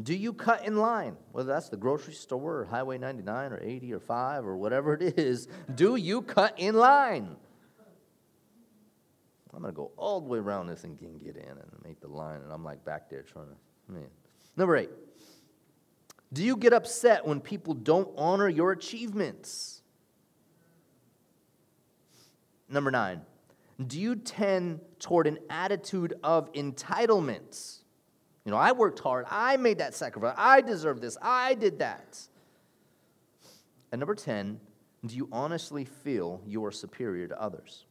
do 0.00 0.14
you 0.14 0.32
cut 0.32 0.64
in 0.64 0.76
line? 0.76 1.16
Whether 1.32 1.52
that's 1.52 1.70
the 1.70 1.76
grocery 1.76 2.14
store 2.14 2.60
or 2.60 2.64
Highway 2.66 2.98
99 2.98 3.52
or 3.52 3.60
80 3.62 3.94
or 3.94 4.00
5 4.00 4.46
or 4.46 4.56
whatever 4.56 4.94
it 4.94 5.18
is, 5.18 5.48
do 5.74 5.96
you 5.96 6.22
cut 6.22 6.54
in 6.58 6.74
line? 6.74 7.36
I'm 9.54 9.62
going 9.62 9.72
to 9.72 9.76
go 9.76 9.90
all 9.96 10.20
the 10.20 10.28
way 10.28 10.38
around 10.38 10.66
this 10.66 10.84
and 10.84 10.98
get 10.98 11.36
in 11.36 11.48
and 11.48 11.70
make 11.82 12.00
the 12.00 12.08
line. 12.08 12.42
And 12.42 12.52
I'm 12.52 12.62
like 12.62 12.84
back 12.84 13.08
there 13.08 13.22
trying 13.22 13.46
to, 13.46 13.92
man. 13.92 14.08
Number 14.54 14.76
eight, 14.76 14.90
do 16.36 16.44
you 16.44 16.58
get 16.58 16.74
upset 16.74 17.26
when 17.26 17.40
people 17.40 17.72
don't 17.72 18.10
honor 18.14 18.46
your 18.46 18.70
achievements? 18.70 19.80
Number 22.68 22.90
nine, 22.90 23.22
do 23.86 23.98
you 23.98 24.16
tend 24.16 24.80
toward 24.98 25.26
an 25.26 25.38
attitude 25.48 26.12
of 26.22 26.52
entitlement? 26.52 27.78
You 28.44 28.50
know, 28.50 28.58
I 28.58 28.72
worked 28.72 28.98
hard. 28.98 29.24
I 29.30 29.56
made 29.56 29.78
that 29.78 29.94
sacrifice. 29.94 30.34
I 30.36 30.60
deserve 30.60 31.00
this. 31.00 31.16
I 31.22 31.54
did 31.54 31.78
that. 31.78 32.20
And 33.90 33.98
number 33.98 34.14
10, 34.14 34.60
do 35.06 35.16
you 35.16 35.30
honestly 35.32 35.86
feel 35.86 36.42
you 36.46 36.62
are 36.66 36.70
superior 36.70 37.28
to 37.28 37.40
others? 37.40 37.86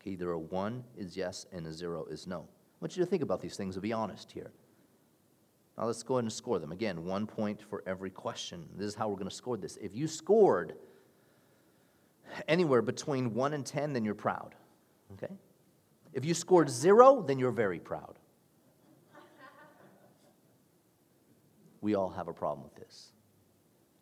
Okay, 0.00 0.12
either 0.12 0.30
a 0.30 0.38
one 0.38 0.84
is 0.96 1.18
yes 1.18 1.44
and 1.52 1.66
a 1.66 1.72
zero 1.72 2.06
is 2.06 2.26
no. 2.26 2.38
I 2.48 2.78
want 2.80 2.96
you 2.96 3.04
to 3.04 3.10
think 3.10 3.22
about 3.22 3.42
these 3.42 3.56
things 3.56 3.74
and 3.76 3.82
be 3.82 3.92
honest 3.92 4.32
here. 4.32 4.52
Now 5.76 5.84
let's 5.84 6.02
go 6.02 6.14
ahead 6.14 6.24
and 6.24 6.32
score 6.32 6.58
them. 6.58 6.72
Again, 6.72 7.04
one 7.04 7.26
point 7.26 7.60
for 7.62 7.82
every 7.86 8.10
question. 8.10 8.66
This 8.76 8.88
is 8.88 8.94
how 8.94 9.08
we're 9.08 9.16
going 9.16 9.28
to 9.28 9.34
score 9.34 9.56
this. 9.56 9.76
If 9.76 9.94
you 9.94 10.08
scored 10.08 10.74
anywhere 12.48 12.82
between 12.82 13.34
1 13.34 13.52
and 13.52 13.64
10, 13.64 13.92
then 13.92 14.04
you're 14.04 14.14
proud. 14.14 14.54
Okay? 15.12 15.34
If 16.12 16.24
you 16.24 16.34
scored 16.34 16.70
zero, 16.70 17.22
then 17.22 17.38
you're 17.38 17.50
very 17.50 17.78
proud. 17.78 18.18
We 21.82 21.94
all 21.94 22.10
have 22.10 22.28
a 22.28 22.32
problem 22.32 22.64
with 22.64 22.74
this. 22.74 23.12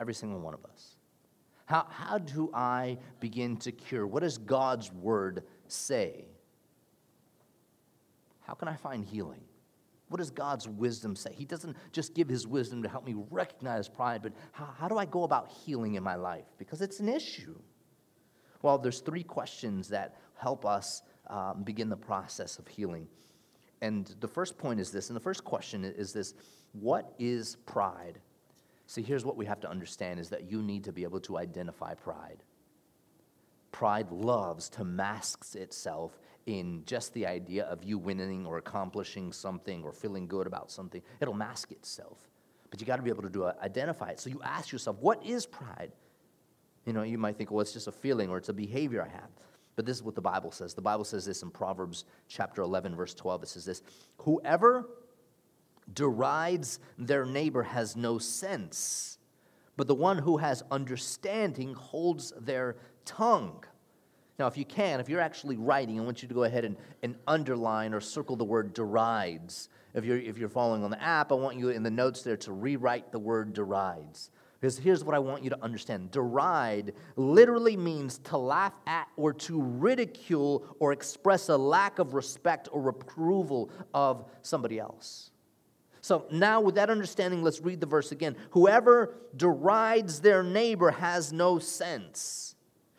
Every 0.01 0.15
single 0.15 0.41
one 0.41 0.55
of 0.55 0.65
us. 0.65 0.97
How, 1.67 1.87
how 1.91 2.19
do 2.19 2.51
I 2.55 2.99
begin 3.21 3.57
to 3.59 3.73
cure? 3.73 4.07
What 4.07 4.23
does 4.23 4.39
God's 4.39 4.93
word 4.93 5.43
say? 5.67 6.27
how 8.47 8.55
can 8.55 8.69
I 8.69 8.77
find 8.77 9.05
healing? 9.05 9.41
What 10.15 10.21
does 10.21 10.31
God's 10.31 10.69
wisdom 10.69 11.17
say? 11.17 11.33
He 11.35 11.45
doesn't 11.45 11.77
just 11.91 12.15
give 12.15 12.29
his 12.29 12.47
wisdom 12.47 12.85
to 12.85 12.89
help 12.89 13.05
me 13.05 13.17
recognize 13.33 13.89
pride, 13.89 14.23
but 14.23 14.33
how, 14.53 14.67
how 14.79 14.87
do 14.87 14.97
I 14.97 15.07
go 15.07 15.25
about 15.25 15.51
healing 15.51 15.97
in 15.97 16.05
my 16.05 16.15
life? 16.15 16.45
Because 16.57 16.83
it's 16.83 17.01
an 17.01 17.09
issue. 17.09 17.57
Well, 18.63 18.79
there's 18.79 19.01
three 19.01 19.25
questions 19.25 19.89
that 19.89 20.15
help 20.37 20.65
us 20.65 21.03
um, 21.27 21.65
begin 21.65 21.89
the 21.89 21.97
process 21.97 22.61
of 22.61 22.69
healing. 22.69 23.09
And 23.83 24.15
the 24.21 24.29
first 24.29 24.57
point 24.57 24.79
is 24.79 24.93
this, 24.93 25.09
and 25.09 25.17
the 25.17 25.21
first 25.21 25.43
question 25.43 25.85
is 25.85 26.13
this 26.13 26.35
What 26.75 27.13
is 27.19 27.57
pride? 27.67 28.21
See, 28.87 29.03
here's 29.03 29.25
what 29.25 29.37
we 29.37 29.47
have 29.47 29.59
to 29.63 29.69
understand 29.69 30.21
is 30.21 30.29
that 30.29 30.49
you 30.49 30.63
need 30.63 30.85
to 30.85 30.93
be 30.93 31.03
able 31.03 31.19
to 31.23 31.39
identify 31.39 31.95
pride. 31.95 32.45
Pride 33.73 34.13
loves 34.13 34.69
to 34.69 34.85
mask 34.85 35.57
itself 35.57 36.21
in 36.47 36.83
just 36.87 37.15
the 37.15 37.27
idea 37.27 37.65
of 37.65 37.83
you 37.85 37.99
winning 37.99 38.45
or 38.47 38.59
accomplishing 38.59 39.33
something 39.33 39.83
or 39.83 39.93
feeling 39.93 40.27
good 40.27 40.47
about 40.47 40.71
something. 40.71 41.03
It'll 41.21 41.35
mask 41.35 41.73
itself. 41.73 42.19
But 42.71 42.81
you 42.81 42.87
got 42.87 42.97
to 42.97 43.03
be 43.03 43.11
able 43.11 43.23
to 43.23 43.31
do 43.31 43.45
a, 43.45 43.55
identify 43.63 44.11
it. 44.11 44.21
So 44.21 44.31
you 44.31 44.41
ask 44.43 44.73
yourself, 44.73 44.97
what 45.01 45.25
is 45.25 45.47
pride? 45.47 45.93
You 46.85 46.93
know, 46.93 47.03
you 47.03 47.19
might 47.19 47.37
think, 47.39 47.51
well, 47.51 47.61
it's 47.61 47.73
just 47.73 47.89
a 47.89 47.93
feeling 47.93 48.29
or 48.29 48.37
it's 48.37 48.49
a 48.49 48.53
behavior 48.53 49.03
I 49.03 49.09
have. 49.09 49.31
But 49.77 49.87
this 49.87 49.97
is 49.97 50.03
what 50.03 50.15
the 50.15 50.21
Bible 50.21 50.53
says. 50.53 50.75
The 50.75 50.83
Bible 50.83 51.05
says 51.05 51.25
this 51.25 51.43
in 51.43 51.51
Proverbs 51.51 52.05
chapter 52.29 52.63
11, 52.63 52.95
verse 52.95 53.15
12. 53.15 53.45
It 53.45 53.49
says 53.49 53.65
this 53.65 53.83
Whoever 54.19 54.89
derides 55.93 56.79
their 56.99 57.27
neighbor 57.27 57.63
has 57.63 57.97
no 57.97 58.19
sense, 58.19 59.19
but 59.77 59.89
the 59.89 59.95
one 59.95 60.19
who 60.19 60.37
has 60.37 60.63
understanding 60.71 61.75
holds 61.75 62.33
their 62.41 62.77
tongue. 63.05 63.65
Now, 64.39 64.47
if 64.49 64.57
you 64.59 64.65
can, 64.65 64.99
if 65.01 65.09
you're 65.09 65.21
actually 65.21 65.57
writing, 65.57 66.01
I 66.01 66.03
want 66.03 66.23
you 66.23 66.29
to 66.29 66.35
go 66.35 66.45
ahead 66.45 66.65
and, 66.65 66.77
and 67.03 67.15
underline 67.27 67.95
or 67.95 68.01
circle 68.01 68.37
the 68.37 68.45
word 68.45 68.75
derides. 68.75 69.69
If 69.95 70.05
you're, 70.05 70.19
if 70.19 70.39
you're 70.39 70.49
following 70.49 70.83
on 70.83 70.91
the 70.91 71.01
app, 71.01 71.31
I 71.31 71.37
want 71.37 71.57
you 71.57 71.71
in 71.71 71.85
the 71.85 71.91
notes 71.91 72.23
there 72.23 72.37
to 72.39 72.53
rewrite 72.53 73.13
the 73.13 73.19
word 73.21 73.53
derides. 73.53 74.31
Because 74.61 74.79
here's 74.79 75.05
what 75.05 75.15
I 75.15 75.19
want 75.19 75.45
you 75.45 75.51
to 75.51 75.63
understand 75.63 76.11
deride 76.11 76.95
literally 77.17 77.77
means 77.77 78.19
to 78.25 78.39
laugh 78.39 78.73
at 78.87 79.07
or 79.17 79.35
to 79.35 79.61
ridicule 79.61 80.65
or 80.81 80.93
express 80.93 81.49
a 81.51 81.57
lack 81.57 81.99
of 81.99 82.15
respect 82.15 82.69
or 82.73 82.89
approval 82.89 83.71
of 83.93 84.25
somebody 84.43 84.81
else. 84.81 85.31
So 86.01 86.27
now, 86.31 86.61
with 86.61 86.75
that 86.75 86.91
understanding, 86.91 87.43
let's 87.43 87.61
read 87.61 87.81
the 87.81 87.87
verse 87.87 88.11
again. 88.11 88.37
Whoever 88.51 89.15
derides 89.37 90.21
their 90.21 90.43
neighbor 90.43 90.91
has 90.91 91.33
no 91.33 91.59
sense. 91.59 92.54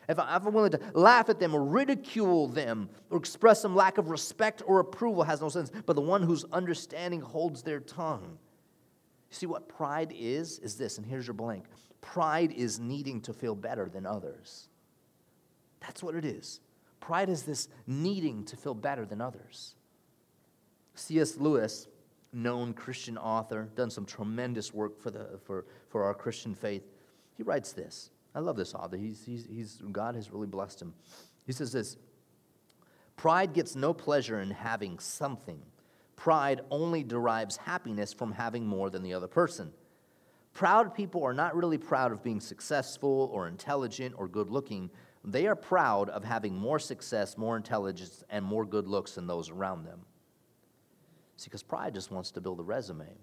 If, 0.08 0.20
I, 0.20 0.36
am 0.36 0.54
willing 0.54 0.72
to 0.72 0.80
laugh 0.94 1.30
at 1.30 1.40
them 1.40 1.56
or 1.56 1.64
ridicule 1.64 2.48
them 2.48 2.90
or 3.10 3.18
express 3.18 3.62
some 3.62 3.76
lack 3.76 3.98
of 3.98 4.10
respect 4.10 4.62
or 4.66 4.80
approval 4.80 5.24
has 5.24 5.42
no 5.42 5.50
sense, 5.50 5.72
but 5.86 5.96
the 5.96 6.02
one 6.02 6.22
whose 6.22 6.46
understanding 6.52 7.22
holds 7.22 7.64
their 7.64 7.80
tongue. 7.80 8.38
See 9.30 9.46
what 9.46 9.68
pride 9.68 10.14
is? 10.18 10.60
Is 10.60 10.76
this, 10.76 10.98
and 10.98 11.06
here's 11.06 11.28
your 11.28 11.34
blank. 11.34 11.66
Pride 12.02 12.52
is 12.52 12.80
needing 12.80 13.22
to 13.22 13.34
feel 13.34 13.56
better 13.56 13.90
than 13.90 14.06
others. 14.06 14.70
That's 15.80 16.04
what 16.04 16.16
it 16.16 16.26
is. 16.26 16.60
Pride 17.00 17.30
is 17.30 17.44
this 17.44 17.68
needing 17.88 18.46
to 18.46 18.56
feel 18.56 18.74
better 18.74 19.06
than 19.06 19.22
others. 19.22 19.76
C.S. 20.96 21.38
Lewis 21.38 21.88
known 22.32 22.74
Christian 22.74 23.18
author, 23.18 23.70
done 23.76 23.90
some 23.90 24.06
tremendous 24.06 24.74
work 24.74 25.00
for, 25.02 25.10
the, 25.10 25.40
for, 25.46 25.66
for 25.90 26.04
our 26.04 26.14
Christian 26.14 26.54
faith. 26.54 26.84
He 27.38 27.44
writes 27.44 27.72
this. 27.72 28.12
I 28.36 28.40
love 28.40 28.58
this 28.58 28.76
author. 28.76 28.98
He's, 28.98 29.24
he's, 29.26 29.48
he's, 29.50 29.82
God 29.92 30.16
has 30.16 30.30
really 30.30 30.48
blessed 30.48 30.82
him. 30.82 30.94
He 31.46 31.54
says 31.54 31.72
this 31.72 31.98
Pride 33.16 33.54
gets 33.54 33.76
no 33.76 33.94
pleasure 33.94 34.42
in 34.42 34.52
having 34.52 35.00
something. 35.00 35.62
Pride 36.16 36.62
only 36.70 37.04
derives 37.04 37.58
happiness 37.58 38.14
from 38.14 38.34
having 38.34 38.66
more 38.66 38.90
than 38.90 39.04
the 39.04 39.14
other 39.14 39.28
person. 39.28 39.72
Proud 40.54 40.94
people 40.94 41.24
are 41.24 41.34
not 41.34 41.56
really 41.56 41.78
proud 41.78 42.12
of 42.12 42.24
being 42.24 42.40
successful 42.40 43.30
or 43.34 43.48
intelligent 43.48 44.16
or 44.18 44.28
good 44.28 44.50
looking. 44.50 44.90
They 45.24 45.48
are 45.48 45.56
proud 45.56 46.10
of 46.10 46.24
having 46.24 46.56
more 46.56 46.80
success, 46.80 47.38
more 47.38 47.58
intelligence, 47.58 48.24
and 48.30 48.46
more 48.46 48.66
good 48.66 48.88
looks 48.88 49.16
than 49.16 49.28
those 49.28 49.50
around 49.50 49.86
them. 49.86 50.00
See, 51.38 51.46
because 51.46 51.64
pride 51.64 51.94
just 51.94 52.12
wants 52.12 52.32
to 52.32 52.42
build 52.42 52.62
a 52.62 52.64
resume. 52.64 53.18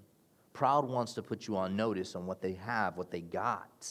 Proud 0.52 0.87
wants 0.87 1.14
to 1.14 1.23
put 1.23 1.47
you 1.47 1.57
on 1.57 1.75
notice 1.75 2.14
on 2.14 2.26
what 2.26 2.42
they 2.42 2.52
have, 2.52 2.99
what 2.99 3.11
they 3.11 3.23
got. 3.23 3.88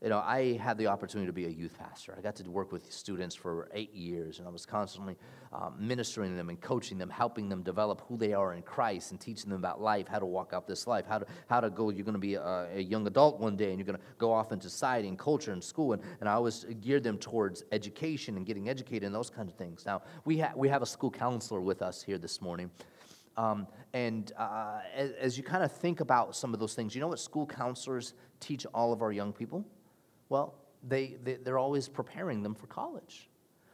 You 0.00 0.10
know, 0.10 0.18
I 0.18 0.56
had 0.58 0.78
the 0.78 0.86
opportunity 0.86 1.26
to 1.26 1.32
be 1.32 1.46
a 1.46 1.50
youth 1.50 1.76
pastor. 1.76 2.14
I 2.16 2.20
got 2.20 2.36
to 2.36 2.48
work 2.48 2.70
with 2.70 2.92
students 2.92 3.34
for 3.34 3.68
eight 3.74 3.92
years, 3.92 4.38
and 4.38 4.46
I 4.46 4.50
was 4.50 4.64
constantly 4.64 5.16
um, 5.52 5.74
ministering 5.76 6.30
to 6.30 6.36
them 6.36 6.50
and 6.50 6.60
coaching 6.60 6.98
them, 6.98 7.10
helping 7.10 7.48
them 7.48 7.64
develop 7.64 8.02
who 8.06 8.16
they 8.16 8.32
are 8.32 8.54
in 8.54 8.62
Christ 8.62 9.10
and 9.10 9.20
teaching 9.20 9.50
them 9.50 9.58
about 9.58 9.80
life, 9.80 10.06
how 10.06 10.20
to 10.20 10.26
walk 10.26 10.52
out 10.52 10.68
this 10.68 10.86
life, 10.86 11.04
how 11.08 11.18
to, 11.18 11.26
how 11.48 11.58
to 11.60 11.68
go. 11.68 11.90
You're 11.90 12.04
going 12.04 12.12
to 12.12 12.20
be 12.20 12.36
a, 12.36 12.68
a 12.76 12.80
young 12.80 13.08
adult 13.08 13.40
one 13.40 13.56
day, 13.56 13.70
and 13.70 13.78
you're 13.78 13.86
going 13.86 13.98
to 13.98 14.04
go 14.18 14.32
off 14.32 14.52
into 14.52 14.70
society 14.70 15.08
and 15.08 15.18
culture 15.18 15.50
and 15.50 15.62
school. 15.62 15.94
And, 15.94 16.02
and 16.20 16.28
I 16.28 16.34
always 16.34 16.64
geared 16.80 17.02
them 17.02 17.18
towards 17.18 17.64
education 17.72 18.36
and 18.36 18.46
getting 18.46 18.68
educated 18.68 19.02
and 19.02 19.12
those 19.12 19.30
kinds 19.30 19.50
of 19.50 19.58
things. 19.58 19.84
Now, 19.84 20.02
we, 20.24 20.38
ha- 20.38 20.52
we 20.54 20.68
have 20.68 20.82
a 20.82 20.86
school 20.86 21.10
counselor 21.10 21.60
with 21.60 21.82
us 21.82 22.04
here 22.04 22.18
this 22.18 22.40
morning. 22.40 22.70
Um, 23.36 23.66
and 23.94 24.30
uh, 24.38 24.78
as, 24.94 25.10
as 25.20 25.36
you 25.36 25.42
kind 25.42 25.64
of 25.64 25.72
think 25.72 25.98
about 25.98 26.36
some 26.36 26.54
of 26.54 26.60
those 26.60 26.74
things, 26.74 26.94
you 26.94 27.00
know 27.00 27.08
what 27.08 27.18
school 27.18 27.46
counselors 27.46 28.14
teach 28.38 28.64
all 28.72 28.92
of 28.92 29.02
our 29.02 29.10
young 29.10 29.32
people? 29.32 29.64
Well, 30.28 30.54
they, 30.86 31.16
they, 31.22 31.34
they're 31.34 31.58
always 31.58 31.88
preparing 31.88 32.42
them 32.42 32.54
for 32.54 32.66
college. 32.66 33.28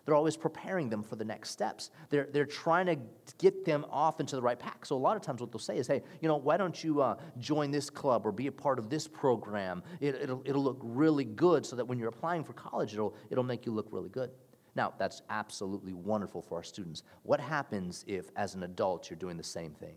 They're 0.04 0.14
always 0.14 0.37
preparing 0.37 0.90
them 0.90 1.02
for 1.02 1.16
the 1.16 1.25
next 1.25 1.50
steps. 1.50 1.90
They're, 2.11 2.28
they're 2.30 2.44
trying 2.44 2.87
to 2.87 2.96
get 3.38 3.64
them 3.64 3.87
off 3.90 4.20
into 4.20 4.37
the 4.37 4.42
right 4.42 4.58
path. 4.58 4.76
So, 4.82 4.96
a 4.96 4.99
lot 4.99 5.16
of 5.16 5.23
times, 5.23 5.40
what 5.40 5.50
they'll 5.50 5.58
say 5.58 5.78
is, 5.78 5.87
hey, 5.87 6.02
you 6.20 6.28
know, 6.28 6.37
why 6.37 6.58
don't 6.58 6.82
you 6.84 7.00
uh, 7.00 7.16
join 7.38 7.70
this 7.70 7.88
club 7.88 8.26
or 8.26 8.32
be 8.32 8.46
a 8.46 8.52
part 8.52 8.78
of 8.78 8.90
this 8.90 9.08
program? 9.08 9.82
It, 10.00 10.14
it'll, 10.16 10.42
it'll 10.44 10.62
look 10.62 10.80
really 10.82 11.25
good 11.25 11.64
so 11.64 11.75
that 11.76 11.87
when 11.87 11.99
you're 11.99 12.08
applying 12.08 12.44
for 12.44 12.52
college, 12.52 12.92
it'll, 12.92 13.14
it'll 13.30 13.44
make 13.44 13.64
you 13.64 13.73
look 13.73 13.88
really 13.90 14.11
good. 14.11 14.30
Now, 14.76 14.92
that's 14.99 15.23
absolutely 15.30 15.94
wonderful 15.94 16.42
for 16.42 16.56
our 16.56 16.64
students. 16.64 17.02
What 17.23 17.40
happens 17.40 18.04
if, 18.06 18.26
as 18.37 18.54
an 18.54 18.64
adult, 18.64 19.08
you're 19.08 19.16
doing 19.16 19.37
the 19.37 19.42
same 19.42 19.73
thing? 19.73 19.94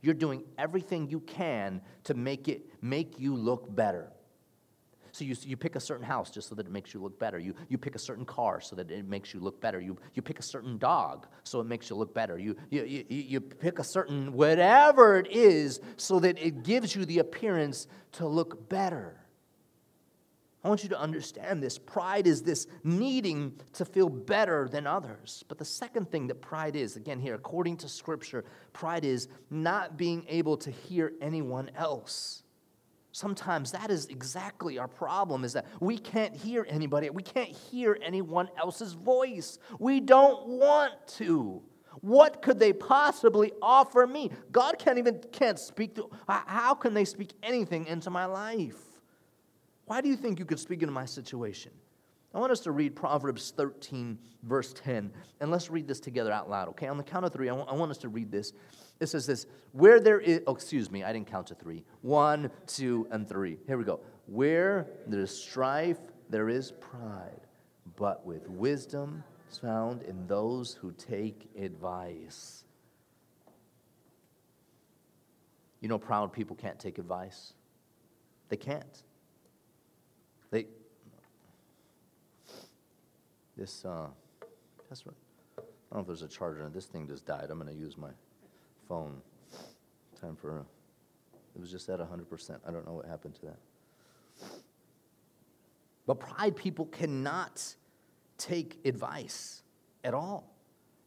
You're 0.00 0.14
doing 0.14 0.44
everything 0.56 1.10
you 1.10 1.20
can 1.20 1.82
to 2.04 2.14
make 2.14 2.48
it 2.48 2.62
make 2.80 3.18
you 3.18 3.34
look 3.34 3.74
better. 3.74 4.12
So 5.18 5.24
you, 5.24 5.34
you 5.44 5.56
pick 5.56 5.74
a 5.74 5.80
certain 5.80 6.06
house 6.06 6.30
just 6.30 6.48
so 6.48 6.54
that 6.54 6.66
it 6.66 6.70
makes 6.70 6.94
you 6.94 7.02
look 7.02 7.18
better. 7.18 7.40
You, 7.40 7.52
you 7.68 7.76
pick 7.76 7.96
a 7.96 7.98
certain 7.98 8.24
car 8.24 8.60
so 8.60 8.76
that 8.76 8.88
it 8.88 9.08
makes 9.08 9.34
you 9.34 9.40
look 9.40 9.60
better. 9.60 9.80
You, 9.80 9.96
you 10.14 10.22
pick 10.22 10.38
a 10.38 10.42
certain 10.42 10.78
dog 10.78 11.26
so 11.42 11.58
it 11.58 11.64
makes 11.64 11.90
you 11.90 11.96
look 11.96 12.14
better. 12.14 12.38
You, 12.38 12.56
you, 12.70 12.84
you, 12.84 13.04
you 13.08 13.40
pick 13.40 13.80
a 13.80 13.84
certain 13.84 14.32
whatever 14.32 15.18
it 15.18 15.26
is 15.26 15.80
so 15.96 16.20
that 16.20 16.38
it 16.38 16.62
gives 16.62 16.94
you 16.94 17.04
the 17.04 17.18
appearance 17.18 17.88
to 18.12 18.28
look 18.28 18.68
better. 18.68 19.18
I 20.62 20.68
want 20.68 20.84
you 20.84 20.88
to 20.90 21.00
understand 21.00 21.64
this. 21.64 21.78
Pride 21.78 22.28
is 22.28 22.42
this 22.42 22.68
needing 22.84 23.54
to 23.72 23.84
feel 23.84 24.08
better 24.08 24.68
than 24.70 24.86
others. 24.86 25.42
But 25.48 25.58
the 25.58 25.64
second 25.64 26.12
thing 26.12 26.28
that 26.28 26.40
pride 26.40 26.76
is, 26.76 26.94
again, 26.94 27.18
here, 27.18 27.34
according 27.34 27.78
to 27.78 27.88
Scripture, 27.88 28.44
pride 28.72 29.04
is 29.04 29.26
not 29.50 29.96
being 29.96 30.24
able 30.28 30.56
to 30.58 30.70
hear 30.70 31.12
anyone 31.20 31.72
else. 31.76 32.44
Sometimes 33.18 33.72
that 33.72 33.90
is 33.90 34.06
exactly 34.06 34.78
our 34.78 34.86
problem 34.86 35.42
is 35.42 35.52
that 35.54 35.66
we 35.80 35.98
can't 35.98 36.36
hear 36.36 36.64
anybody. 36.68 37.10
We 37.10 37.24
can't 37.24 37.48
hear 37.48 37.98
anyone 38.00 38.48
else's 38.56 38.92
voice. 38.92 39.58
We 39.80 39.98
don't 39.98 40.46
want 40.46 40.92
to. 41.16 41.60
What 42.00 42.42
could 42.42 42.60
they 42.60 42.72
possibly 42.72 43.50
offer 43.60 44.06
me? 44.06 44.30
God 44.52 44.78
can't 44.78 44.98
even 44.98 45.20
can't 45.32 45.58
speak 45.58 45.96
to 45.96 46.08
how 46.28 46.74
can 46.74 46.94
they 46.94 47.04
speak 47.04 47.32
anything 47.42 47.86
into 47.86 48.08
my 48.08 48.24
life? 48.24 48.78
Why 49.86 50.00
do 50.00 50.08
you 50.08 50.14
think 50.14 50.38
you 50.38 50.44
could 50.44 50.60
speak 50.60 50.82
into 50.82 50.94
my 50.94 51.04
situation? 51.04 51.72
I 52.32 52.38
want 52.38 52.52
us 52.52 52.60
to 52.60 52.70
read 52.70 52.94
Proverbs 52.94 53.52
13, 53.56 54.16
verse 54.44 54.72
10, 54.74 55.10
and 55.40 55.50
let's 55.50 55.70
read 55.70 55.88
this 55.88 55.98
together 55.98 56.30
out 56.30 56.48
loud, 56.48 56.68
okay? 56.68 56.86
On 56.86 56.96
the 56.96 57.02
count 57.02 57.24
of 57.24 57.32
three, 57.32 57.48
I 57.48 57.52
want, 57.52 57.68
I 57.68 57.72
want 57.72 57.90
us 57.90 57.98
to 57.98 58.08
read 58.08 58.30
this. 58.30 58.52
It 59.00 59.08
says 59.08 59.26
this 59.26 59.46
Where 59.72 60.00
there 60.00 60.20
is, 60.20 60.40
oh, 60.46 60.54
excuse 60.54 60.90
me, 60.90 61.04
I 61.04 61.12
didn't 61.12 61.28
count 61.28 61.48
to 61.48 61.54
three. 61.54 61.84
One, 62.02 62.50
two, 62.66 63.06
and 63.10 63.28
three. 63.28 63.58
Here 63.66 63.78
we 63.78 63.84
go. 63.84 64.00
Where 64.26 64.86
there 65.06 65.20
is 65.20 65.30
strife, 65.30 65.98
there 66.28 66.48
is 66.48 66.72
pride, 66.72 67.40
but 67.96 68.26
with 68.26 68.48
wisdom 68.48 69.22
is 69.50 69.58
found 69.58 70.02
in 70.02 70.26
those 70.26 70.74
who 70.74 70.92
take 70.92 71.48
advice. 71.58 72.64
You 75.80 75.88
know, 75.88 75.98
proud 75.98 76.32
people 76.32 76.56
can't 76.56 76.78
take 76.78 76.98
advice. 76.98 77.54
They 78.48 78.56
can't. 78.56 79.02
They, 80.50 80.66
this, 83.56 83.84
uh, 83.84 84.06
that's 84.88 85.06
right. 85.06 85.14
I 85.58 85.62
don't 85.94 85.98
know 85.98 86.00
if 86.00 86.06
there's 86.06 86.22
a 86.22 86.28
charger. 86.28 86.64
On 86.64 86.72
this 86.72 86.86
thing 86.86 87.06
just 87.06 87.26
died. 87.26 87.46
I'm 87.48 87.58
going 87.58 87.72
to 87.72 87.78
use 87.78 87.96
my 87.96 88.10
phone. 88.88 89.20
Time 90.20 90.36
for, 90.36 90.64
it 91.54 91.60
was 91.60 91.70
just 91.70 91.88
at 91.88 92.00
100%. 92.00 92.58
I 92.66 92.70
don't 92.70 92.86
know 92.86 92.94
what 92.94 93.06
happened 93.06 93.34
to 93.36 93.46
that. 93.46 93.58
But 96.06 96.18
pride 96.20 96.56
people 96.56 96.86
cannot 96.86 97.62
take 98.38 98.78
advice 98.84 99.62
at 100.04 100.14
all. 100.14 100.54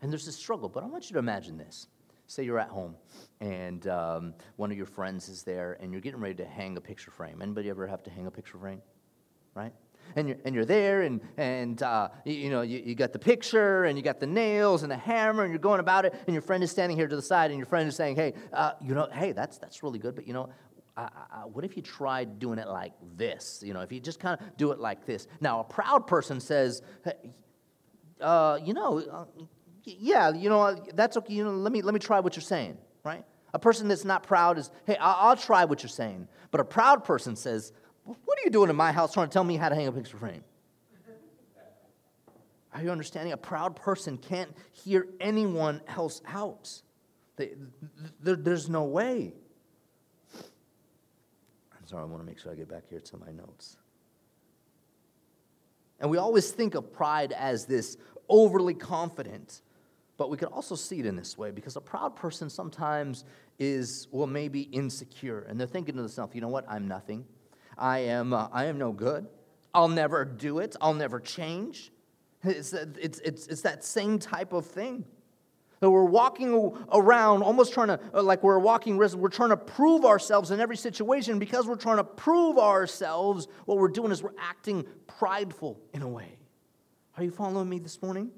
And 0.01 0.11
there's 0.11 0.25
this 0.25 0.35
struggle, 0.35 0.69
but 0.69 0.83
I 0.83 0.87
want 0.87 1.09
you 1.09 1.13
to 1.13 1.19
imagine 1.19 1.57
this. 1.57 1.87
Say 2.27 2.43
you're 2.43 2.59
at 2.59 2.69
home 2.69 2.95
and 3.41 3.85
um, 3.87 4.33
one 4.55 4.71
of 4.71 4.77
your 4.77 4.85
friends 4.85 5.27
is 5.27 5.43
there 5.43 5.77
and 5.81 5.91
you're 5.91 6.01
getting 6.01 6.21
ready 6.21 6.35
to 6.35 6.45
hang 6.45 6.77
a 6.77 6.81
picture 6.81 7.11
frame. 7.11 7.41
Anybody 7.41 7.69
ever 7.69 7.85
have 7.87 8.03
to 8.03 8.09
hang 8.09 8.25
a 8.25 8.31
picture 8.31 8.57
frame? 8.57 8.81
Right? 9.53 9.73
And 10.15 10.27
you're, 10.27 10.37
and 10.45 10.55
you're 10.55 10.65
there 10.65 11.01
and, 11.01 11.21
and 11.37 11.81
uh, 11.83 12.09
you, 12.25 12.33
you, 12.33 12.49
know 12.49 12.61
you, 12.61 12.81
you 12.85 12.95
got 12.95 13.13
the 13.13 13.19
picture 13.19 13.85
and 13.85 13.97
you 13.97 14.03
got 14.03 14.19
the 14.19 14.27
nails 14.27 14.83
and 14.83 14.91
the 14.91 14.97
hammer 14.97 15.43
and 15.43 15.51
you're 15.51 15.59
going 15.59 15.79
about 15.79 16.05
it 16.05 16.13
and 16.27 16.33
your 16.33 16.41
friend 16.41 16.63
is 16.63 16.71
standing 16.71 16.97
here 16.97 17.07
to 17.07 17.15
the 17.15 17.21
side 17.21 17.51
and 17.51 17.57
your 17.59 17.67
friend 17.67 17.87
is 17.87 17.95
saying 17.95 18.15
hey 18.15 18.33
uh, 18.53 18.73
you 18.81 18.93
know 18.93 19.07
hey 19.13 19.31
that's, 19.31 19.57
that's 19.57 19.83
really 19.83 19.99
good 19.99 20.15
but 20.15 20.27
you 20.27 20.33
know 20.33 20.49
uh, 20.97 21.07
what 21.43 21.63
if 21.63 21.75
you 21.75 21.81
tried 21.81 22.39
doing 22.39 22.59
it 22.59 22.67
like 22.67 22.93
this? 23.15 23.63
You 23.65 23.73
know 23.73 23.81
if 23.81 23.91
you 23.91 23.99
just 23.99 24.19
kind 24.19 24.39
of 24.39 24.57
do 24.57 24.71
it 24.71 24.79
like 24.79 25.05
this. 25.05 25.27
Now 25.39 25.59
a 25.61 25.63
proud 25.63 26.05
person 26.05 26.39
says 26.39 26.81
hey, 27.03 27.13
uh, 28.19 28.59
you 28.63 28.73
know 28.73 28.99
uh, 28.99 29.25
yeah 29.83 30.31
you 30.33 30.49
know 30.49 30.75
that's 30.93 31.17
okay 31.17 31.33
you 31.33 31.43
know 31.43 31.51
let 31.51 31.71
me 31.71 31.81
let 31.81 31.93
me 31.93 31.99
try 31.99 32.19
what 32.19 32.35
you're 32.35 32.41
saying 32.41 32.77
right? 33.03 33.23
A 33.53 33.59
person 33.59 33.87
that's 33.87 34.05
not 34.05 34.23
proud 34.23 34.57
is 34.57 34.69
hey 34.85 34.97
I'll, 34.97 35.29
I'll 35.29 35.35
try 35.35 35.65
what 35.65 35.81
you're 35.83 35.89
saying. 35.89 36.27
But 36.51 36.61
a 36.61 36.65
proud 36.65 37.03
person 37.03 37.35
says 37.35 37.71
what 38.05 38.17
are 38.39 38.43
you 38.43 38.49
doing 38.49 38.69
in 38.69 38.75
my 38.75 38.91
house 38.91 39.13
trying 39.13 39.27
to 39.27 39.33
tell 39.33 39.43
me 39.43 39.57
how 39.57 39.69
to 39.69 39.75
hang 39.75 39.87
a 39.87 39.91
picture 39.91 40.17
frame? 40.17 40.43
Are 42.73 42.81
you 42.81 42.89
understanding? 42.89 43.33
A 43.33 43.37
proud 43.37 43.75
person 43.75 44.17
can't 44.17 44.49
hear 44.71 45.07
anyone 45.19 45.81
else 45.87 46.21
out. 46.27 46.81
They, 47.35 47.51
there, 48.21 48.35
there's 48.35 48.69
no 48.69 48.85
way. 48.85 49.33
I'm 50.33 51.87
sorry, 51.87 52.03
I 52.03 52.05
want 52.05 52.21
to 52.21 52.25
make 52.25 52.39
sure 52.39 52.51
I 52.51 52.55
get 52.55 52.69
back 52.69 52.83
here 52.89 53.01
to 53.01 53.17
my 53.17 53.31
notes. 53.31 53.77
And 55.99 56.09
we 56.09 56.17
always 56.17 56.49
think 56.51 56.75
of 56.75 56.91
pride 56.93 57.33
as 57.33 57.65
this 57.65 57.97
overly 58.29 58.73
confident, 58.73 59.61
but 60.17 60.29
we 60.29 60.37
could 60.37 60.47
also 60.47 60.75
see 60.75 60.99
it 60.99 61.05
in 61.05 61.15
this 61.15 61.37
way 61.37 61.51
because 61.51 61.75
a 61.75 61.81
proud 61.81 62.15
person 62.15 62.49
sometimes 62.49 63.25
is, 63.59 64.07
well, 64.11 64.27
maybe 64.27 64.61
insecure. 64.61 65.41
And 65.41 65.59
they're 65.59 65.67
thinking 65.67 65.95
to 65.95 66.01
themselves, 66.01 66.33
you 66.33 66.41
know 66.41 66.47
what? 66.47 66.65
I'm 66.69 66.87
nothing. 66.87 67.25
I 67.81 67.99
am, 67.99 68.31
uh, 68.31 68.47
I 68.53 68.65
am 68.65 68.77
no 68.77 68.91
good. 68.91 69.27
I'll 69.73 69.87
never 69.87 70.23
do 70.23 70.59
it. 70.59 70.75
I'll 70.79 70.93
never 70.93 71.19
change. 71.19 71.91
It's, 72.43 72.73
it's, 72.73 73.19
it's, 73.19 73.47
it's 73.47 73.61
that 73.61 73.83
same 73.83 74.19
type 74.19 74.53
of 74.53 74.67
thing. 74.67 75.03
That 75.79 75.89
we're 75.89 76.03
walking 76.03 76.53
around 76.93 77.41
almost 77.41 77.73
trying 77.73 77.87
to, 77.87 77.99
uh, 78.13 78.21
like 78.21 78.43
we're 78.43 78.59
walking, 78.59 78.97
we're 78.97 79.29
trying 79.29 79.49
to 79.49 79.57
prove 79.57 80.05
ourselves 80.05 80.51
in 80.51 80.59
every 80.59 80.77
situation. 80.77 81.39
Because 81.39 81.65
we're 81.65 81.75
trying 81.75 81.97
to 81.97 82.03
prove 82.03 82.59
ourselves, 82.59 83.47
what 83.65 83.79
we're 83.79 83.87
doing 83.87 84.11
is 84.11 84.21
we're 84.21 84.29
acting 84.39 84.85
prideful 85.07 85.79
in 85.93 86.03
a 86.03 86.07
way. 86.07 86.37
Are 87.17 87.23
you 87.23 87.31
following 87.31 87.67
me 87.67 87.79
this 87.79 87.99
morning? 88.03 88.29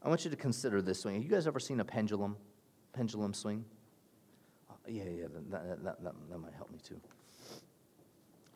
I 0.00 0.08
want 0.08 0.24
you 0.24 0.30
to 0.30 0.36
consider 0.36 0.80
this 0.80 1.00
swing. 1.00 1.16
Have 1.16 1.24
you 1.24 1.30
guys 1.30 1.48
ever 1.48 1.58
seen 1.58 1.80
a 1.80 1.84
pendulum, 1.84 2.36
pendulum 2.92 3.34
swing? 3.34 3.64
Yeah, 4.88 5.04
yeah, 5.04 5.26
that, 5.50 5.84
that, 5.84 6.02
that, 6.02 6.14
that 6.30 6.38
might 6.38 6.54
help 6.54 6.70
me 6.70 6.78
too. 6.82 7.00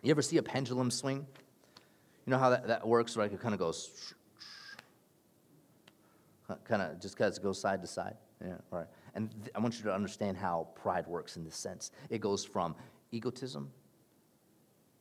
You 0.02 0.10
ever 0.10 0.22
see 0.22 0.36
a 0.36 0.42
pendulum 0.42 0.90
swing? 0.90 1.26
You 2.26 2.30
know 2.30 2.38
how 2.38 2.50
that, 2.50 2.66
that 2.68 2.86
works, 2.86 3.16
right? 3.16 3.32
It 3.32 3.40
kind 3.40 3.54
of 3.54 3.60
goes, 3.60 4.14
kind 6.64 6.82
of 6.82 7.00
just 7.00 7.16
because 7.16 7.38
it 7.38 7.42
goes 7.42 7.60
side 7.60 7.80
to 7.82 7.86
side. 7.86 8.16
Yeah, 8.44 8.54
right. 8.70 8.86
And 9.14 9.30
th- 9.30 9.50
I 9.54 9.60
want 9.60 9.78
you 9.78 9.84
to 9.84 9.94
understand 9.94 10.36
how 10.36 10.68
pride 10.74 11.06
works 11.06 11.36
in 11.36 11.44
this 11.44 11.56
sense. 11.56 11.90
It 12.10 12.20
goes 12.20 12.44
from 12.44 12.74
egotism, 13.12 13.70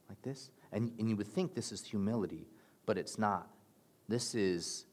like 0.08 0.22
this, 0.22 0.52
and, 0.72 0.92
and 1.00 1.10
you 1.10 1.16
would 1.18 1.28
think 1.28 1.56
this 1.56 1.72
is 1.72 1.84
humility, 1.84 2.48
but 2.86 2.98
it's 2.98 3.18
not. 3.18 3.50
This 4.08 4.36
is, 4.36 4.86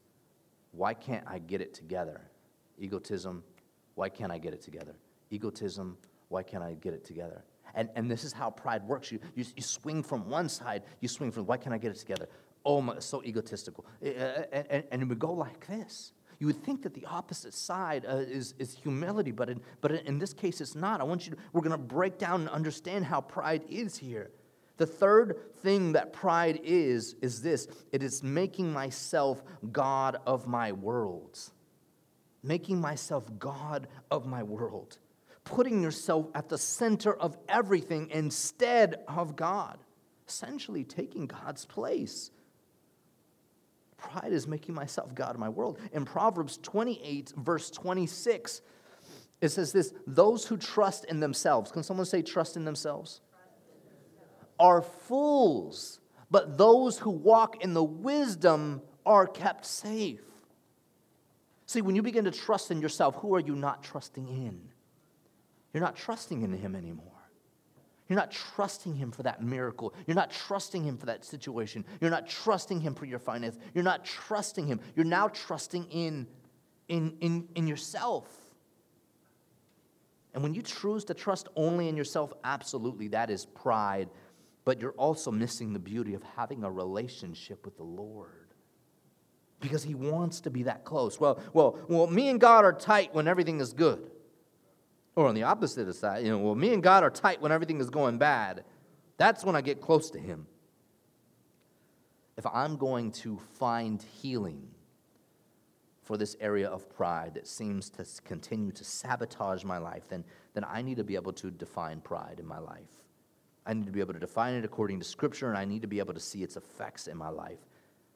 why 0.71 0.93
can't 0.93 1.25
I 1.27 1.39
get 1.39 1.61
it 1.61 1.73
together? 1.73 2.21
Egotism, 2.79 3.43
why 3.95 4.09
can't 4.09 4.31
I 4.31 4.37
get 4.37 4.53
it 4.53 4.61
together? 4.61 4.95
Egotism, 5.29 5.97
why 6.31 6.43
can't 6.43 6.63
I 6.63 6.73
get 6.73 6.93
it 6.93 7.03
together? 7.05 7.43
And, 7.75 7.89
and 7.95 8.09
this 8.09 8.23
is 8.23 8.33
how 8.33 8.49
pride 8.49 8.83
works. 8.87 9.11
You, 9.11 9.19
you, 9.35 9.45
you 9.55 9.61
swing 9.61 10.03
from 10.03 10.29
one 10.29 10.49
side, 10.49 10.83
you 10.99 11.07
swing 11.07 11.31
from, 11.31 11.45
why 11.45 11.57
can't 11.57 11.73
I 11.73 11.77
get 11.77 11.91
it 11.91 11.97
together? 11.97 12.27
Oh, 12.65 12.81
my, 12.81 12.99
so 12.99 13.23
egotistical. 13.23 13.85
Eh, 14.01 14.09
eh, 14.09 14.13
eh, 14.13 14.45
and, 14.51 14.67
and, 14.69 14.83
and 14.91 15.01
it 15.01 15.05
would 15.05 15.19
go 15.19 15.33
like 15.33 15.67
this. 15.67 16.13
You 16.39 16.47
would 16.47 16.63
think 16.63 16.81
that 16.83 16.93
the 16.93 17.05
opposite 17.05 17.53
side 17.53 18.05
uh, 18.07 18.15
is, 18.15 18.55
is 18.57 18.75
humility, 18.75 19.31
but 19.31 19.49
in, 19.49 19.61
but 19.79 19.91
in 19.91 20.17
this 20.17 20.33
case, 20.33 20.59
it's 20.59 20.75
not. 20.75 20.99
I 20.99 21.03
want 21.03 21.27
you 21.27 21.35
to, 21.35 21.37
we're 21.53 21.61
going 21.61 21.71
to 21.71 21.77
break 21.77 22.17
down 22.17 22.41
and 22.41 22.49
understand 22.49 23.05
how 23.05 23.21
pride 23.21 23.63
is 23.69 23.97
here. 23.97 24.31
The 24.77 24.87
third 24.87 25.37
thing 25.61 25.93
that 25.93 26.11
pride 26.11 26.59
is, 26.63 27.15
is 27.21 27.43
this 27.43 27.67
it 27.91 28.01
is 28.01 28.23
making 28.23 28.73
myself 28.73 29.43
God 29.71 30.17
of 30.25 30.47
my 30.47 30.71
world. 30.71 31.37
Making 32.41 32.81
myself 32.81 33.29
God 33.37 33.87
of 34.09 34.25
my 34.25 34.41
world 34.41 34.97
putting 35.43 35.81
yourself 35.81 36.27
at 36.35 36.49
the 36.49 36.57
center 36.57 37.13
of 37.13 37.37
everything 37.49 38.09
instead 38.11 39.03
of 39.07 39.35
God, 39.35 39.79
essentially 40.27 40.83
taking 40.83 41.25
God's 41.27 41.65
place. 41.65 42.31
Pride 43.97 44.33
is 44.33 44.47
making 44.47 44.73
myself 44.73 45.13
God 45.13 45.31
of 45.31 45.39
my 45.39 45.49
world. 45.49 45.77
In 45.93 46.05
Proverbs 46.05 46.57
28, 46.61 47.33
verse 47.37 47.69
26, 47.69 48.61
it 49.41 49.49
says 49.49 49.71
this 49.71 49.93
those 50.07 50.45
who 50.45 50.57
trust 50.57 51.05
in 51.05 51.19
themselves, 51.19 51.71
can 51.71 51.83
someone 51.83 52.05
say 52.05 52.21
trust 52.21 52.55
in 52.55 52.65
themselves? 52.65 53.21
Are 54.59 54.81
fools, 54.81 55.99
but 56.29 56.57
those 56.57 56.99
who 56.99 57.09
walk 57.09 57.63
in 57.63 57.73
the 57.73 57.83
wisdom 57.83 58.81
are 59.05 59.25
kept 59.25 59.65
safe. 59.65 60.21
See, 61.65 61.81
when 61.81 61.95
you 61.95 62.01
begin 62.01 62.25
to 62.25 62.31
trust 62.31 62.69
in 62.69 62.81
yourself, 62.81 63.15
who 63.15 63.33
are 63.33 63.39
you 63.39 63.55
not 63.55 63.83
trusting 63.83 64.27
in? 64.27 64.70
You're 65.73 65.83
not 65.83 65.95
trusting 65.95 66.41
in 66.41 66.53
Him 66.53 66.75
anymore. 66.75 67.07
You're 68.07 68.19
not 68.19 68.31
trusting 68.31 68.95
Him 68.95 69.11
for 69.11 69.23
that 69.23 69.41
miracle. 69.41 69.93
You're 70.05 70.15
not 70.15 70.31
trusting 70.31 70.83
Him 70.83 70.97
for 70.97 71.05
that 71.05 71.23
situation. 71.23 71.85
You're 72.01 72.11
not 72.11 72.27
trusting 72.27 72.81
Him 72.81 72.93
for 72.93 73.05
your 73.05 73.19
finance. 73.19 73.57
You're 73.73 73.85
not 73.85 74.03
trusting 74.03 74.67
Him. 74.67 74.81
You're 74.95 75.05
now 75.05 75.29
trusting 75.29 75.85
in, 75.85 76.27
in, 76.89 77.15
in, 77.21 77.47
in 77.55 77.67
yourself. 77.67 78.29
And 80.33 80.43
when 80.43 80.53
you 80.53 80.61
choose 80.61 81.05
to 81.05 81.13
trust 81.13 81.47
only 81.55 81.87
in 81.87 81.95
yourself, 81.95 82.33
absolutely, 82.43 83.09
that 83.09 83.29
is 83.29 83.45
pride. 83.45 84.09
But 84.65 84.81
you're 84.81 84.91
also 84.91 85.31
missing 85.31 85.73
the 85.73 85.79
beauty 85.79 86.13
of 86.13 86.23
having 86.35 86.63
a 86.63 86.71
relationship 86.71 87.65
with 87.65 87.77
the 87.77 87.83
Lord 87.83 88.41
because 89.61 89.83
he 89.83 89.95
wants 89.95 90.41
to 90.41 90.49
be 90.49 90.63
that 90.63 90.83
close. 90.83 91.19
Well, 91.19 91.39
well, 91.53 91.79
well, 91.87 92.07
me 92.07 92.29
and 92.29 92.41
God 92.41 92.65
are 92.65 92.73
tight 92.73 93.13
when 93.13 93.27
everything 93.27 93.61
is 93.61 93.73
good. 93.73 94.09
Or 95.15 95.27
on 95.27 95.35
the 95.35 95.43
opposite 95.43 95.93
side, 95.93 96.23
you 96.23 96.31
know, 96.31 96.37
well, 96.37 96.55
me 96.55 96.73
and 96.73 96.81
God 96.81 97.03
are 97.03 97.09
tight 97.09 97.41
when 97.41 97.51
everything 97.51 97.79
is 97.79 97.89
going 97.89 98.17
bad. 98.17 98.63
That's 99.17 99.43
when 99.43 99.55
I 99.55 99.61
get 99.61 99.81
close 99.81 100.09
to 100.11 100.19
Him. 100.19 100.47
If 102.37 102.45
I'm 102.45 102.77
going 102.77 103.11
to 103.13 103.37
find 103.59 104.01
healing 104.01 104.69
for 106.01 106.17
this 106.17 106.35
area 106.39 106.67
of 106.67 106.89
pride 106.89 107.35
that 107.35 107.45
seems 107.45 107.89
to 107.89 108.05
continue 108.23 108.71
to 108.71 108.83
sabotage 108.83 109.63
my 109.63 109.77
life, 109.77 110.03
then, 110.09 110.23
then 110.53 110.65
I 110.67 110.81
need 110.81 110.97
to 110.97 111.03
be 111.03 111.15
able 111.15 111.33
to 111.33 111.51
define 111.51 112.01
pride 112.01 112.37
in 112.39 112.47
my 112.47 112.59
life. 112.59 113.03
I 113.65 113.73
need 113.73 113.85
to 113.85 113.91
be 113.91 113.99
able 113.99 114.13
to 114.13 114.19
define 114.19 114.55
it 114.55 114.65
according 114.65 114.99
to 114.99 115.05
Scripture, 115.05 115.49
and 115.49 115.57
I 115.57 115.65
need 115.65 115.81
to 115.83 115.87
be 115.87 115.99
able 115.99 116.13
to 116.13 116.19
see 116.19 116.41
its 116.41 116.55
effects 116.55 117.07
in 117.07 117.17
my 117.17 117.29
life. 117.29 117.59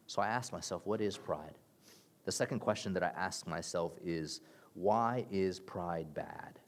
So 0.08 0.21
I 0.21 0.27
ask 0.27 0.51
myself, 0.51 0.86
what 0.86 1.01
is 1.01 1.17
pride? 1.17 1.55
The 2.23 2.31
second 2.31 2.60
question 2.60 2.93
that 2.93 3.03
I 3.03 3.12
ask 3.15 3.45
myself 3.45 3.93
is, 4.03 4.41
why 4.73 5.25
is 5.29 5.60
pride 5.60 6.13
bad? 6.13 6.60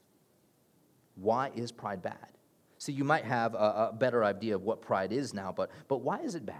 Why 1.20 1.50
is 1.54 1.72
pride 1.72 2.02
bad? 2.02 2.38
So 2.78 2.92
you 2.92 3.02
might 3.02 3.24
have 3.24 3.54
a, 3.54 3.90
a, 3.90 3.96
better 3.96 4.24
idea 4.24 4.54
of 4.54 4.62
what 4.62 4.80
pride 4.80 5.12
is 5.12 5.34
now, 5.34 5.52
but, 5.54 5.70
but 5.88 6.02
why 6.02 6.20
is 6.20 6.36
it 6.36 6.46
bad? 6.46 6.56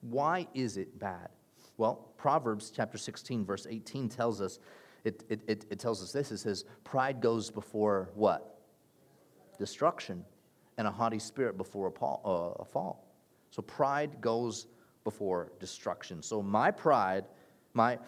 Why 0.00 0.48
is 0.54 0.76
it 0.76 0.98
bad? 0.98 1.28
Well, 1.76 2.08
Proverbs 2.16 2.72
chapter 2.74 2.98
16, 2.98 3.44
verse 3.44 3.66
18 3.70 4.08
tells 4.08 4.40
us, 4.40 4.58
it, 5.04 5.22
it, 5.28 5.40
it, 5.46 5.66
it 5.70 5.78
tells 5.78 6.02
us 6.02 6.12
this. 6.12 6.32
It 6.32 6.38
says, 6.38 6.64
pride 6.82 7.20
goes 7.20 7.50
before 7.50 8.10
what? 8.14 8.58
Destruction, 9.56 10.24
and 10.76 10.88
a 10.88 10.90
haughty 10.90 11.18
spirit 11.18 11.56
before 11.56 11.92
a, 12.00 12.04
uh, 12.04 12.54
a 12.58 12.64
fall. 12.64 13.06
So 13.50 13.62
pride 13.62 14.20
goes 14.20 14.66
before 15.04 15.52
destruction. 15.60 16.22
So 16.22 16.42
my 16.42 16.70
pride, 16.70 17.26
my 17.72 17.98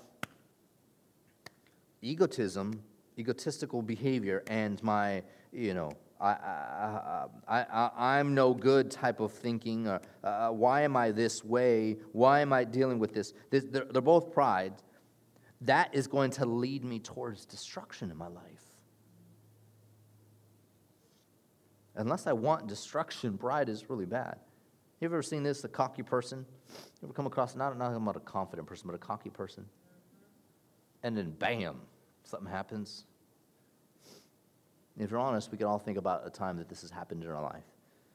egotism, 2.02 2.82
egotistical 3.18 3.80
behavior, 3.80 4.42
and 4.48 4.82
my 4.82 5.22
you 5.52 5.74
know, 5.74 5.92
I, 6.20 7.26
I, 7.48 8.20
am 8.20 8.34
no 8.34 8.54
good 8.54 8.90
type 8.90 9.18
of 9.18 9.32
thinking. 9.32 9.88
Or, 9.88 10.00
uh, 10.22 10.50
why 10.50 10.82
am 10.82 10.96
I 10.96 11.10
this 11.10 11.44
way? 11.44 11.96
Why 12.12 12.40
am 12.40 12.52
I 12.52 12.62
dealing 12.62 13.00
with 13.00 13.12
this? 13.12 13.34
this 13.50 13.64
they're, 13.64 13.86
they're 13.86 14.00
both 14.00 14.32
pride. 14.32 14.74
That 15.62 15.92
is 15.92 16.06
going 16.06 16.30
to 16.32 16.46
lead 16.46 16.84
me 16.84 17.00
towards 17.00 17.44
destruction 17.44 18.10
in 18.10 18.16
my 18.16 18.28
life. 18.28 18.62
Unless 21.96 22.26
I 22.26 22.32
want 22.32 22.68
destruction, 22.68 23.36
pride 23.36 23.68
is 23.68 23.90
really 23.90 24.06
bad. 24.06 24.38
You 25.00 25.06
ever 25.06 25.22
seen 25.22 25.42
this, 25.42 25.64
a 25.64 25.68
cocky 25.68 26.02
person? 26.02 26.46
You 26.68 27.06
ever 27.08 27.12
come 27.12 27.26
across, 27.26 27.56
not, 27.56 27.76
not 27.76 27.94
about 27.94 28.16
a 28.16 28.20
confident 28.20 28.68
person, 28.68 28.86
but 28.86 28.94
a 28.94 28.98
cocky 28.98 29.30
person? 29.30 29.66
and 31.02 31.16
then 31.16 31.30
bam, 31.32 31.76
something 32.24 32.50
happens. 32.50 33.04
If 34.98 35.10
you're 35.10 35.20
honest, 35.20 35.50
we 35.50 35.58
can 35.58 35.66
all 35.66 35.78
think 35.78 35.98
about 35.98 36.26
a 36.26 36.30
time 36.30 36.56
that 36.58 36.68
this 36.68 36.82
has 36.82 36.90
happened 36.90 37.24
in 37.24 37.30
our 37.30 37.42
life. 37.42 37.64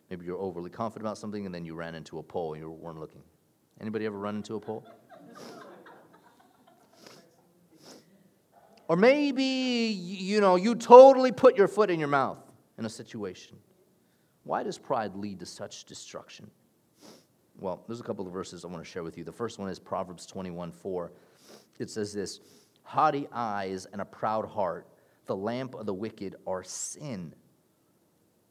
Maybe 0.10 0.26
you're 0.26 0.38
overly 0.38 0.70
confident 0.70 1.06
about 1.06 1.18
something 1.18 1.46
and 1.46 1.54
then 1.54 1.66
you 1.66 1.76
ran 1.76 1.96
into 1.96 2.20
a 2.20 2.24
pole 2.24 2.54
and 2.54 2.62
you 2.62 2.70
weren't 2.70 3.00
looking. 3.00 3.24
Anybody 3.82 4.06
ever 4.06 4.18
run 4.18 4.38
into 4.38 4.56
a 4.56 4.60
pole? 4.60 4.86
or 8.88 8.96
maybe 8.96 9.44
you 9.44 10.40
know 10.40 10.56
you 10.56 10.76
totally 10.76 11.32
put 11.32 11.58
your 11.58 11.68
foot 11.68 11.90
in 11.90 12.00
your 12.00 12.08
mouth 12.08 12.40
in 12.78 12.86
a 12.86 12.90
situation. 12.90 13.58
Why 14.44 14.63
does 14.63 14.78
pride 14.78 15.16
lead 15.16 15.40
to 15.42 15.46
such 15.46 15.86
destruction? 15.86 16.50
Well, 17.60 17.84
there's 17.88 18.00
a 18.00 18.04
couple 18.04 18.26
of 18.26 18.32
verses 18.32 18.63
I 18.63 18.68
want 18.68 18.84
to 18.84 18.90
share 18.90 19.04
with 19.04 19.18
you. 19.18 19.24
The 19.24 19.32
first 19.32 19.60
one 19.60 19.70
is 19.70 19.80
Proverbs 19.80 20.26
21 20.26 20.72
4. 20.72 21.12
It 21.80 21.90
says 21.90 22.13
this 22.13 22.40
Haughty 22.84 23.28
eyes 23.34 23.86
and 23.92 24.02
a 24.02 24.06
proud 24.06 24.46
heart, 24.46 24.88
the 25.28 25.36
lamp 25.36 25.76
of 25.76 25.86
the 25.86 25.94
wicked 25.94 26.36
are 26.46 26.63
sin. 26.63 27.34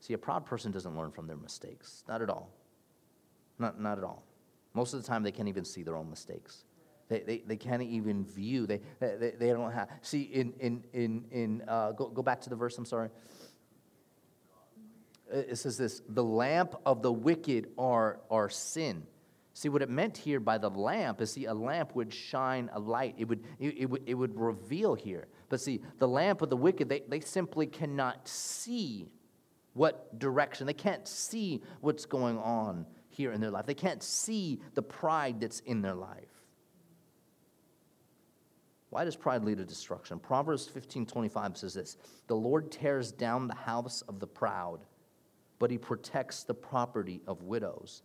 See, 0.00 0.12
a 0.12 0.18
proud 0.18 0.46
person 0.46 0.72
doesn't 0.72 0.96
learn 0.96 1.10
from 1.10 1.26
their 1.26 1.36
mistakes. 1.36 2.04
Not 2.08 2.22
at 2.22 2.30
all. 2.30 2.52
Not, 3.58 3.80
not 3.80 3.98
at 3.98 4.04
all. 4.04 4.24
Most 4.74 4.92
of 4.92 5.02
the 5.02 5.08
time, 5.08 5.22
they 5.22 5.32
can't 5.32 5.48
even 5.48 5.64
see 5.64 5.82
their 5.82 5.96
own 5.96 6.10
mistakes. 6.10 6.64
They, 7.08 7.20
they, 7.20 7.38
they 7.46 7.56
can't 7.56 7.82
even 7.82 8.24
view. 8.24 8.66
They, 8.66 8.80
they, 9.00 9.32
they 9.38 9.48
don't 9.48 9.72
have. 9.72 9.88
See, 10.02 10.22
in, 10.22 10.52
in, 10.60 10.84
in, 10.92 11.24
in 11.30 11.62
uh, 11.66 11.92
go, 11.92 12.08
go 12.08 12.22
back 12.22 12.40
to 12.42 12.50
the 12.50 12.56
verse, 12.56 12.76
I'm 12.76 12.84
sorry. 12.84 13.10
It 15.32 15.58
says 15.58 15.76
this 15.76 16.02
the 16.08 16.22
lamp 16.22 16.76
of 16.84 17.02
the 17.02 17.12
wicked 17.12 17.68
are, 17.78 18.20
are 18.30 18.48
sin. 18.48 19.06
See, 19.54 19.70
what 19.70 19.80
it 19.80 19.88
meant 19.88 20.18
here 20.18 20.38
by 20.38 20.58
the 20.58 20.68
lamp 20.68 21.20
is, 21.22 21.32
see, 21.32 21.46
a 21.46 21.54
lamp 21.54 21.94
would 21.94 22.12
shine 22.12 22.68
a 22.74 22.78
light. 22.78 23.14
It 23.16 23.24
would, 23.24 23.42
it, 23.58 23.78
it, 23.78 23.86
would, 23.86 24.02
it 24.06 24.14
would 24.14 24.38
reveal 24.38 24.94
here. 24.94 25.28
But 25.48 25.60
see, 25.60 25.80
the 25.98 26.08
lamp 26.08 26.42
of 26.42 26.50
the 26.50 26.56
wicked, 26.56 26.88
they, 26.88 27.02
they 27.08 27.20
simply 27.20 27.66
cannot 27.66 28.26
see 28.26 29.08
what 29.74 30.18
direction. 30.18 30.66
They 30.66 30.72
can't 30.72 31.06
see 31.06 31.62
what's 31.80 32.06
going 32.06 32.38
on 32.38 32.86
here 33.08 33.32
in 33.32 33.40
their 33.40 33.50
life. 33.50 33.66
They 33.66 33.74
can't 33.74 34.02
see 34.02 34.60
the 34.74 34.82
pride 34.82 35.40
that's 35.40 35.60
in 35.60 35.82
their 35.82 35.94
life. 35.94 36.36
Why 38.90 39.04
does 39.04 39.16
pride 39.16 39.44
lead 39.44 39.58
to 39.58 39.64
destruction? 39.64 40.18
Proverbs 40.18 40.66
15 40.66 41.06
25 41.06 41.56
says 41.56 41.74
this 41.74 41.96
The 42.28 42.36
Lord 42.36 42.70
tears 42.70 43.12
down 43.12 43.46
the 43.46 43.54
house 43.54 44.02
of 44.02 44.20
the 44.20 44.26
proud, 44.26 44.80
but 45.58 45.70
he 45.70 45.78
protects 45.78 46.44
the 46.44 46.54
property 46.54 47.20
of 47.26 47.42
widows. 47.42 48.02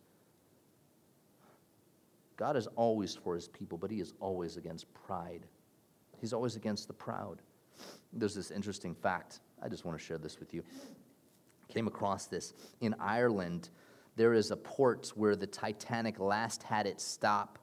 God 2.35 2.57
is 2.57 2.67
always 2.75 3.15
for 3.15 3.35
his 3.35 3.47
people, 3.47 3.77
but 3.77 3.91
he 3.91 3.99
is 4.01 4.13
always 4.19 4.57
against 4.57 4.91
pride. 4.93 5.45
He's 6.21 6.33
always 6.33 6.55
against 6.55 6.87
the 6.87 6.93
proud. 6.93 7.41
There's 8.13 8.35
this 8.35 8.51
interesting 8.51 8.93
fact. 8.93 9.39
I 9.61 9.67
just 9.67 9.83
want 9.85 9.97
to 9.97 10.03
share 10.03 10.19
this 10.19 10.39
with 10.39 10.53
you. 10.53 10.63
Came 11.67 11.87
across 11.87 12.27
this. 12.27 12.53
In 12.79 12.93
Ireland, 12.99 13.69
there 14.15 14.33
is 14.33 14.51
a 14.51 14.55
port 14.55 15.11
where 15.15 15.35
the 15.35 15.47
Titanic 15.47 16.19
last 16.19 16.61
had 16.61 16.85
its 16.85 17.03
stop, 17.03 17.57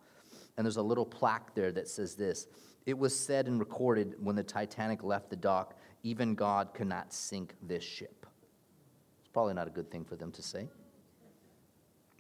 and 0.56 0.66
there's 0.66 0.76
a 0.76 0.82
little 0.82 1.06
plaque 1.06 1.54
there 1.54 1.70
that 1.72 1.88
says 1.88 2.16
this 2.16 2.48
It 2.84 2.98
was 2.98 3.18
said 3.18 3.46
and 3.46 3.60
recorded 3.60 4.16
when 4.18 4.34
the 4.34 4.42
Titanic 4.42 5.04
left 5.04 5.30
the 5.30 5.36
dock, 5.36 5.78
even 6.02 6.34
God 6.34 6.74
could 6.74 6.88
not 6.88 7.12
sink 7.12 7.54
this 7.62 7.84
ship. 7.84 8.26
It's 9.20 9.28
probably 9.28 9.54
not 9.54 9.68
a 9.68 9.70
good 9.70 9.90
thing 9.90 10.04
for 10.04 10.16
them 10.16 10.32
to 10.32 10.42
say. 10.42 10.68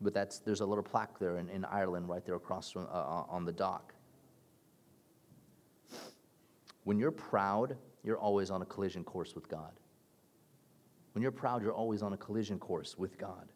But 0.00 0.14
that's, 0.14 0.38
there's 0.38 0.60
a 0.60 0.66
little 0.66 0.84
plaque 0.84 1.18
there 1.18 1.38
in, 1.38 1.48
in 1.48 1.64
Ireland 1.64 2.08
right 2.08 2.24
there 2.24 2.36
across 2.36 2.70
from, 2.70 2.86
uh, 2.86 2.96
uh, 2.96 3.24
on 3.28 3.44
the 3.44 3.50
dock. 3.50 3.94
When 6.88 6.98
you're 6.98 7.10
proud, 7.10 7.76
you're 8.02 8.16
always 8.16 8.50
on 8.50 8.62
a 8.62 8.64
collision 8.64 9.04
course 9.04 9.34
with 9.34 9.46
God. 9.46 9.72
When 11.12 11.20
you're 11.20 11.30
proud, 11.30 11.62
you're 11.62 11.74
always 11.74 12.00
on 12.00 12.14
a 12.14 12.16
collision 12.16 12.58
course 12.58 12.96
with 12.96 13.18
God. 13.18 13.46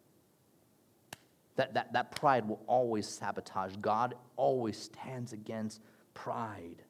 That, 1.56 1.72
that, 1.72 1.94
that 1.94 2.14
pride 2.14 2.46
will 2.46 2.62
always 2.66 3.08
sabotage. 3.08 3.74
God 3.80 4.16
always 4.36 4.76
stands 4.76 5.32
against 5.32 5.80
pride. 6.12 6.82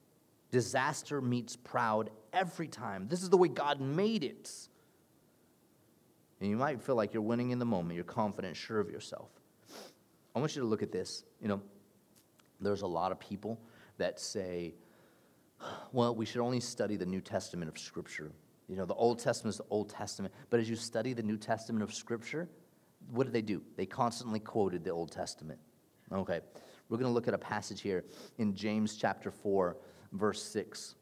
Disaster 0.51 1.21
meets 1.21 1.55
proud 1.55 2.11
every 2.33 2.67
time. 2.67 3.07
This 3.07 3.23
is 3.23 3.31
the 3.31 3.37
way 3.37 3.47
God 3.47 3.81
made 3.81 4.25
it. 4.25 4.51
And 6.41 6.51
you 6.51 6.57
might 6.57 6.83
feel 6.83 6.97
like 6.97 7.15
you're 7.15 7.23
winning 7.23 7.53
in 7.53 7.61
the 7.61 7.65
moment, 7.65 7.95
you're 7.95 8.03
confident, 8.03 8.57
sure 8.57 8.81
of 8.81 8.91
yourself. 8.91 9.31
I 10.35 10.41
want 10.41 10.57
you 10.57 10.63
to 10.63 10.67
look 10.67 10.83
at 10.83 10.91
this. 10.91 11.23
You 11.41 11.47
know, 11.47 11.63
there's 12.61 12.83
a 12.83 12.89
lot 12.89 13.13
of 13.13 13.21
people 13.21 13.61
that 13.99 14.19
say, 14.19 14.75
well, 15.93 16.15
we 16.15 16.27
should 16.27 16.41
only 16.41 16.61
study 16.61 16.97
the 16.97 17.07
New 17.07 17.21
Testament 17.21 17.69
of 17.69 17.79
Scripture. 17.79 18.33
You 18.69 18.77
know, 18.77 18.87
the 18.87 18.95
Old 18.95 19.19
Testament 19.19 19.55
is 19.55 19.59
the 19.59 19.67
Old 19.71 19.91
Testament. 19.91 20.33
But 20.51 20.61
as 20.61 20.69
you 20.69 20.77
study 20.77 21.13
the 21.13 21.23
New 21.23 21.37
Testament 21.37 21.83
of 21.83 21.93
Scripture, 21.93 22.49
what 23.11 23.25
did 23.25 23.33
they 23.33 23.43
do? 23.43 23.63
They 23.77 23.87
constantly 23.87 24.41
quoted 24.41 24.85
the 24.85 24.91
Old 24.91 25.13
Testament. 25.13 25.59
Okay, 26.11 26.41
we're 26.89 26.99
going 26.99 27.11
to 27.11 27.15
look 27.15 27.29
at 27.29 27.35
a 27.35 27.39
passage 27.39 27.81
here 27.81 28.05
in 28.39 28.55
James 28.55 28.97
chapter 28.97 29.31
4, 29.31 29.77
verse 30.13 30.43
6. 30.43 30.95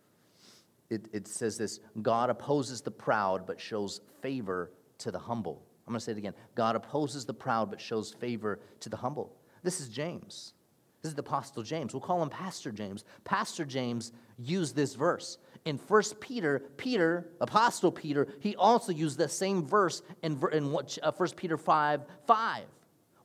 It, 0.88 1.06
it 1.12 1.28
says 1.28 1.56
this 1.56 1.80
God 2.02 2.30
opposes 2.30 2.80
the 2.80 2.90
proud, 2.90 3.46
but 3.46 3.60
shows 3.60 4.00
favor 4.20 4.72
to 4.98 5.10
the 5.10 5.18
humble. 5.18 5.62
I'm 5.86 5.92
going 5.92 5.98
to 5.98 6.04
say 6.04 6.12
it 6.12 6.18
again. 6.18 6.34
God 6.54 6.76
opposes 6.76 7.24
the 7.24 7.34
proud 7.34 7.70
but 7.70 7.80
shows 7.80 8.12
favor 8.12 8.60
to 8.80 8.88
the 8.88 8.96
humble. 8.96 9.36
This 9.62 9.80
is 9.80 9.88
James. 9.88 10.54
This 11.02 11.10
is 11.10 11.14
the 11.14 11.22
Apostle 11.22 11.62
James. 11.62 11.94
We'll 11.94 12.00
call 12.00 12.22
him 12.22 12.28
Pastor 12.28 12.70
James. 12.70 13.04
Pastor 13.24 13.64
James 13.64 14.12
used 14.38 14.76
this 14.76 14.94
verse. 14.94 15.38
In 15.64 15.76
1 15.76 16.02
Peter, 16.20 16.60
Peter, 16.76 17.28
Apostle 17.40 17.92
Peter, 17.92 18.28
he 18.40 18.56
also 18.56 18.92
used 18.92 19.18
the 19.18 19.28
same 19.28 19.66
verse 19.66 20.02
in, 20.22 20.40
in 20.52 20.72
1 20.72 20.86
uh, 21.02 21.12
Peter 21.36 21.56
5 21.56 22.00
5. 22.26 22.64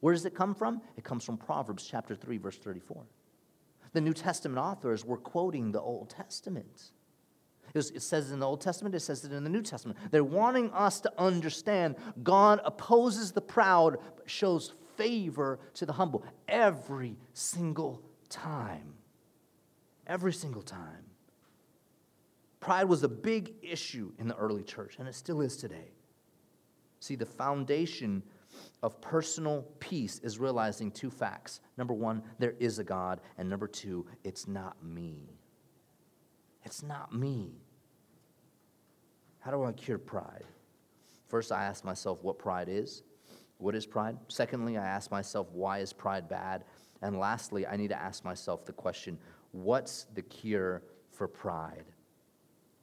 Where 0.02 0.14
does 0.14 0.26
it 0.26 0.36
come 0.36 0.54
from? 0.54 0.82
It 0.98 1.04
comes 1.04 1.24
from 1.24 1.38
Proverbs 1.38 1.88
chapter 1.90 2.16
3, 2.16 2.38
verse 2.38 2.58
34. 2.58 3.04
The 3.94 4.02
New 4.02 4.14
Testament 4.14 4.60
authors 4.60 5.06
were 5.06 5.18
quoting 5.18 5.72
the 5.72 5.82
Old 5.82 6.10
Testament. 6.10 6.92
It 7.74 8.02
says 8.02 8.32
in 8.32 8.40
the 8.40 8.46
Old 8.46 8.62
Testament, 8.62 8.96
it 8.96 9.02
says 9.02 9.26
it 9.26 9.34
in 9.34 9.44
the 9.44 9.50
New 9.50 9.62
Testament. 9.62 10.00
They're 10.12 10.24
wanting 10.24 10.72
us 10.72 11.02
to 11.02 11.12
understand 11.18 11.96
God 12.24 12.62
opposes 12.64 13.32
the 13.32 13.42
proud, 13.42 13.98
but 14.16 14.30
shows 14.30 14.74
favor 14.98 15.60
to 15.76 15.86
the 15.86 15.94
humble 15.94 16.26
every 16.48 17.18
single 17.34 18.02
time. 18.30 18.94
Every 20.08 20.34
single 20.34 20.62
time. 20.62 21.06
Pride 22.60 22.86
was 22.86 23.04
a 23.04 23.10
big 23.10 23.54
issue 23.62 24.12
in 24.18 24.28
the 24.28 24.36
early 24.36 24.64
church, 24.64 24.96
and 24.98 25.08
it 25.08 25.16
still 25.16 25.42
is 25.42 25.58
today. 25.58 25.94
See, 27.00 27.16
the 27.16 27.26
foundation 27.26 28.24
of 28.82 29.00
personal 29.02 29.68
peace 29.80 30.20
is 30.24 30.40
realizing 30.40 30.92
two 30.92 31.10
facts. 31.10 31.60
Number 31.78 31.94
one, 31.94 32.24
there 32.40 32.56
is 32.60 32.80
a 32.80 32.84
God, 32.84 33.22
and 33.38 33.50
number 33.50 33.68
two, 33.68 34.06
it's 34.24 34.48
not 34.48 34.84
me. 34.84 35.38
It's 36.64 36.82
not 36.82 37.14
me. 37.14 37.52
How 39.40 39.52
do 39.52 39.64
I 39.64 39.72
cure 39.74 40.00
pride? 40.00 40.46
First, 41.28 41.52
I 41.52 41.66
ask 41.66 41.84
myself 41.84 42.24
what 42.24 42.40
pride 42.40 42.68
is. 42.70 43.04
What 43.58 43.76
is 43.76 43.86
pride? 43.86 44.18
Secondly, 44.28 44.78
I 44.78 44.86
ask 44.86 45.12
myself, 45.12 45.48
why 45.52 45.80
is 45.80 45.94
pride 45.94 46.28
bad? 46.28 46.64
And 47.02 47.20
lastly, 47.20 47.66
I 47.66 47.76
need 47.76 47.90
to 47.90 48.02
ask 48.02 48.24
myself 48.24 48.66
the 48.66 48.74
question, 48.74 49.18
what's 49.52 50.06
the 50.14 50.22
cure 50.22 50.82
for 51.12 51.28
pride? 51.28 51.86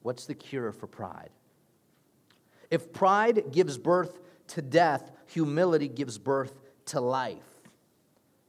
What's 0.02 0.26
the 0.26 0.35
cure 0.35 0.72
for 0.72 0.87
pride? 0.87 1.30
If 2.70 2.92
pride 2.92 3.52
gives 3.52 3.76
birth 3.76 4.18
to 4.48 4.62
death, 4.62 5.11
humility 5.26 5.88
gives 5.88 6.18
birth 6.18 6.61
to 6.87 7.00
life. 7.00 7.38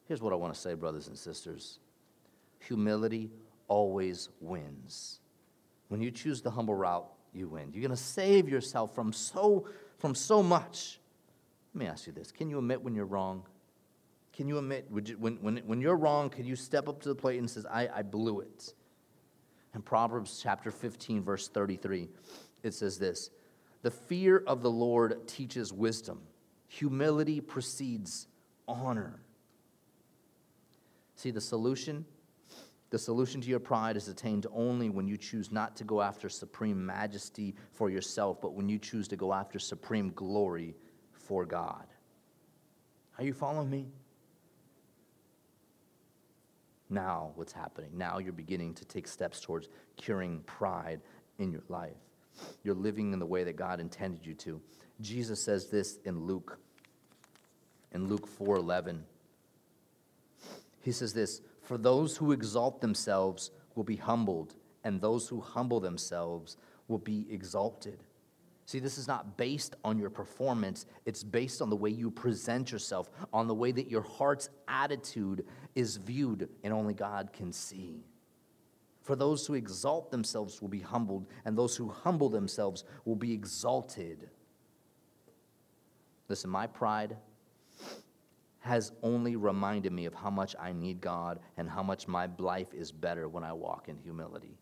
Here's 0.08 0.22
what 0.22 0.34
I 0.34 0.36
want 0.36 0.54
to 0.54 0.60
say, 0.60 0.74
brothers 0.74 1.08
and 1.08 1.18
sisters 1.18 1.80
humility 2.60 3.30
always 3.68 4.30
wins. 4.40 5.20
When 5.90 6.02
you 6.02 6.12
choose 6.12 6.42
the 6.42 6.52
humble 6.52 6.76
route, 6.76 7.08
you 7.34 7.48
win. 7.48 7.72
You're 7.74 7.82
going 7.82 7.92
to 7.92 7.98
save 7.98 8.48
yourself 8.48 8.96
from 8.96 9.12
so, 9.12 9.68
from 9.98 10.16
so 10.16 10.42
much. 10.42 11.00
Let 11.74 11.80
me 11.80 11.88
ask 11.88 12.08
you 12.08 12.14
this 12.14 12.32
Can 12.32 12.50
you 12.50 12.58
admit 12.60 12.82
when 12.82 12.96
you're 12.96 13.06
wrong? 13.06 13.44
Can 14.34 14.48
you 14.48 14.58
admit, 14.58 14.88
you, 15.06 15.16
when, 15.20 15.36
when, 15.42 15.58
when 15.58 15.80
you're 15.80 15.96
wrong, 15.96 16.28
can 16.28 16.44
you 16.44 16.56
step 16.56 16.90
up 16.90 17.00
to 17.02 17.10
the 17.10 17.14
plate 17.16 17.38
and 17.38 17.48
say, 17.48 17.62
I, 17.70 17.88
I 18.00 18.02
blew 18.02 18.40
it? 18.40 18.74
In 19.76 19.84
Proverbs 19.84 20.40
chapter 20.42 20.72
15, 20.72 21.24
verse 21.24 21.48
33, 21.50 22.10
it 22.64 22.74
says 22.74 22.98
this 22.98 23.30
The 23.84 23.92
fear 23.92 24.44
of 24.48 24.64
the 24.64 24.72
Lord 24.72 25.28
teaches 25.28 25.72
wisdom, 25.72 26.22
humility 26.68 27.42
precedes 27.42 28.28
honor. 28.68 29.20
See, 31.16 31.32
the 31.32 31.42
solution 31.42 32.06
the 32.90 33.00
solution 33.00 33.42
to 33.42 33.50
your 33.50 33.60
pride 33.60 33.98
is 33.98 34.08
attained 34.08 34.46
only 34.54 34.92
when 34.92 35.08
you 35.08 35.18
choose 35.18 35.52
not 35.52 35.76
to 35.78 35.84
go 35.84 36.00
after 36.00 36.30
supreme 36.30 36.86
majesty 36.86 37.56
for 37.72 37.90
yourself, 37.90 38.40
but 38.40 38.54
when 38.54 38.70
you 38.70 38.78
choose 38.78 39.08
to 39.08 39.16
go 39.16 39.34
after 39.34 39.58
supreme 39.58 40.12
glory 40.12 40.76
for 41.24 41.46
God. 41.46 41.86
Are 43.18 43.24
you 43.24 43.34
following 43.34 43.70
me? 43.70 43.88
Now, 46.90 47.32
what's 47.36 47.54
happening? 47.54 47.92
Now 47.94 48.20
you're 48.20 48.34
beginning 48.34 48.74
to 48.76 48.86
take 48.86 49.08
steps 49.08 49.42
towards 49.42 49.70
curing 49.98 50.42
pride 50.42 51.02
in 51.40 51.52
your 51.52 51.64
life. 51.70 51.98
You're 52.64 52.76
living 52.76 53.14
in 53.14 53.20
the 53.20 53.26
way 53.26 53.44
that 53.44 53.56
God 53.56 53.80
intended 53.80 54.26
you 54.26 54.34
to. 54.36 54.62
Jesus 55.02 55.42
says 55.42 55.70
this 55.70 55.98
in 56.06 56.26
Luke, 56.26 56.60
in 57.92 58.08
Luke 58.08 58.28
4:11. 58.28 59.06
He 60.82 60.92
says 60.92 61.14
this, 61.14 61.42
"For 61.62 61.78
those 61.78 62.18
who 62.18 62.32
exalt 62.32 62.82
themselves 62.82 63.52
will 63.76 63.84
be 63.84 63.96
humbled, 63.96 64.56
and 64.84 65.00
those 65.00 65.30
who 65.30 65.40
humble 65.40 65.80
themselves 65.80 66.58
will 66.88 67.00
be 67.00 67.32
exalted." 67.32 68.04
See, 68.66 68.80
this 68.80 68.98
is 68.98 69.08
not 69.08 69.38
based 69.38 69.76
on 69.84 70.00
your 70.00 70.10
performance, 70.10 70.86
it's 71.06 71.24
based 71.24 71.62
on 71.62 71.70
the 71.70 71.76
way 71.76 71.90
you 71.90 72.10
present 72.10 72.72
yourself, 72.72 73.10
on 73.34 73.48
the 73.48 73.54
way 73.54 73.72
that 73.72 73.90
your 73.90 74.02
heart's 74.02 74.50
attitude 74.68 75.46
is 75.76 75.98
viewed, 75.98 76.50
and 76.64 76.74
only 76.74 76.94
God 76.94 77.34
can 77.34 77.52
see. 77.52 78.06
For 79.02 79.18
those 79.18 79.46
who 79.46 79.54
exalt 79.54 80.12
themselves 80.12 80.62
will 80.62 80.70
be 80.70 80.80
humbled, 80.80 81.28
and 81.44 81.58
those 81.58 81.76
who 81.76 81.90
humble 81.90 82.30
themselves 82.30 82.86
will 83.04 83.18
be 83.18 83.34
exalted. 83.34 84.30
Listen, 86.30 86.50
my 86.50 86.68
pride 86.68 87.18
has 88.60 88.94
only 89.04 89.36
reminded 89.36 89.92
me 89.92 90.06
of 90.06 90.14
how 90.14 90.30
much 90.30 90.56
I 90.58 90.72
need 90.72 91.02
God 91.02 91.40
and 91.58 91.70
how 91.70 91.84
much 91.84 92.08
my 92.08 92.30
life 92.38 92.74
is 92.74 92.94
better 92.94 93.28
when 93.28 93.44
I 93.44 93.52
walk 93.52 93.90
in 93.90 93.98
humility. 93.98 94.58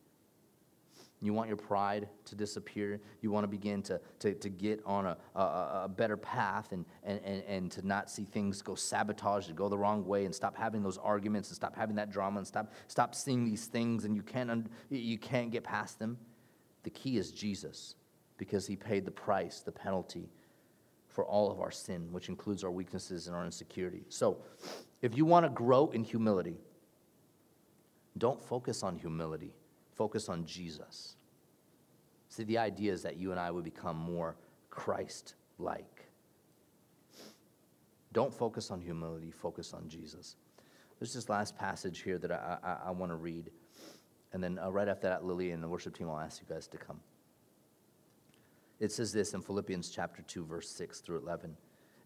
You 1.24 1.34
want 1.34 1.50
your 1.50 1.58
pride 1.58 2.10
to 2.26 2.36
disappear. 2.36 3.00
You 3.22 3.30
want 3.30 3.44
to 3.44 3.48
begin 3.48 3.84
to, 3.84 4.02
to, 4.20 4.34
to 4.34 4.50
get 4.50 4.82
on 4.88 5.06
a, 5.06 5.18
a, 5.36 5.82
a 5.84 5.90
better 5.90 6.18
path 6.18 6.72
and, 6.72 6.84
and, 7.04 7.22
and, 7.24 7.44
and 7.44 7.72
to 7.74 7.86
not 7.86 8.10
see 8.10 8.26
things 8.26 8.64
go 8.64 8.74
sabotage 8.74 9.48
and 9.48 9.56
go 9.56 9.70
the 9.70 9.78
wrong 9.78 10.04
way 10.06 10.26
and 10.26 10.34
stop 10.34 10.58
having 10.58 10.82
those 10.82 10.98
arguments 10.98 11.50
and 11.50 11.56
stop 11.56 11.76
having 11.76 11.96
that 11.96 12.12
drama 12.12 12.40
and 12.40 12.48
stop, 12.48 12.74
stop 12.88 13.14
seeing 13.14 13.46
these 13.46 13.68
things 13.68 14.04
and 14.04 14.16
you 14.16 14.24
can't, 14.24 14.72
you 14.90 15.18
can't 15.20 15.52
get 15.52 15.64
past 15.64 16.00
them. 16.00 16.18
The 16.84 16.90
key 16.90 17.18
is 17.18 17.32
Jesus 17.32 17.94
because 18.38 18.66
he 18.66 18.76
paid 18.76 19.06
the 19.06 19.12
price, 19.12 19.60
the 19.60 19.72
penalty 19.72 20.28
for 21.08 21.24
all 21.24 21.52
of 21.52 21.60
our 21.60 21.72
sin, 21.72 22.08
which 22.12 22.30
includes 22.30 22.64
our 22.64 22.72
weaknesses 22.72 23.28
and 23.28 23.36
our 23.36 23.46
insecurity. 23.46 24.06
So 24.10 24.42
if 25.04 25.16
you 25.16 25.26
want 25.26 25.46
to 25.46 25.52
grow 25.52 25.92
in 25.92 26.04
humility, 26.04 26.58
don't 28.18 28.44
focus 28.44 28.82
on 28.82 28.96
humility 28.96 29.54
focus 29.95 30.30
on 30.30 30.45
Jesus. 30.45 31.15
See, 32.30 32.43
the 32.43 32.58
idea 32.58 32.93
is 32.93 33.04
that 33.04 33.17
you 33.17 33.32
and 33.32 33.39
I 33.39 33.51
would 33.51 33.63
become 33.63 33.97
more 33.97 34.36
Christ 34.69 35.36
like. 35.60 36.08
Don't 38.13 38.34
focus 38.34 38.71
on 38.71 38.82
humility, 38.82 39.32
focus 39.32 39.73
on 39.73 39.88
Jesus. 39.88 40.36
There's 40.99 41.13
this 41.13 41.30
last 41.30 41.58
passage 41.58 42.01
here 42.01 42.17
that 42.19 42.32
I, 42.32 42.58
I, 42.63 42.77
I 42.88 42.91
want 42.91 43.12
to 43.12 43.15
read. 43.15 43.51
And 44.34 44.43
then 44.43 44.60
uh, 44.60 44.69
right 44.71 44.88
after 44.88 45.08
that, 45.08 45.25
Lily 45.25 45.51
and 45.51 45.63
the 45.63 45.67
worship 45.67 45.97
team 45.97 46.08
will 46.08 46.19
ask 46.19 46.41
you 46.41 46.54
guys 46.54 46.67
to 46.67 46.77
come. 46.77 46.99
It 48.80 48.91
says 48.91 49.12
this 49.12 49.34
in 49.34 49.41
Philippians 49.41 49.89
chapter 49.89 50.21
2, 50.21 50.45
verse 50.45 50.69
6 50.69 51.01
through 51.01 51.19
11. 51.19 51.56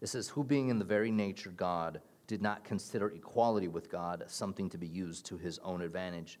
It 0.00 0.08
says, 0.08 0.28
Who 0.28 0.44
being 0.44 0.68
in 0.68 0.78
the 0.78 0.84
very 0.84 1.10
nature 1.10 1.50
God, 1.50 2.00
did 2.26 2.42
not 2.42 2.64
consider 2.64 3.08
equality 3.10 3.68
with 3.68 3.90
God 3.90 4.24
something 4.26 4.68
to 4.70 4.78
be 4.78 4.86
used 4.86 5.26
to 5.26 5.38
his 5.38 5.58
own 5.60 5.80
advantage 5.80 6.40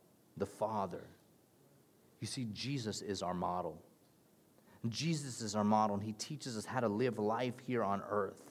the 0.37 0.45
Father. 0.45 1.03
You 2.19 2.27
see, 2.27 2.47
Jesus 2.53 3.01
is 3.01 3.21
our 3.21 3.33
model. 3.33 3.81
Jesus 4.89 5.41
is 5.41 5.55
our 5.55 5.63
model, 5.63 5.95
and 5.95 6.03
He 6.03 6.13
teaches 6.13 6.57
us 6.57 6.65
how 6.65 6.79
to 6.79 6.87
live 6.87 7.19
life 7.19 7.55
here 7.65 7.83
on 7.83 8.01
earth. 8.09 8.41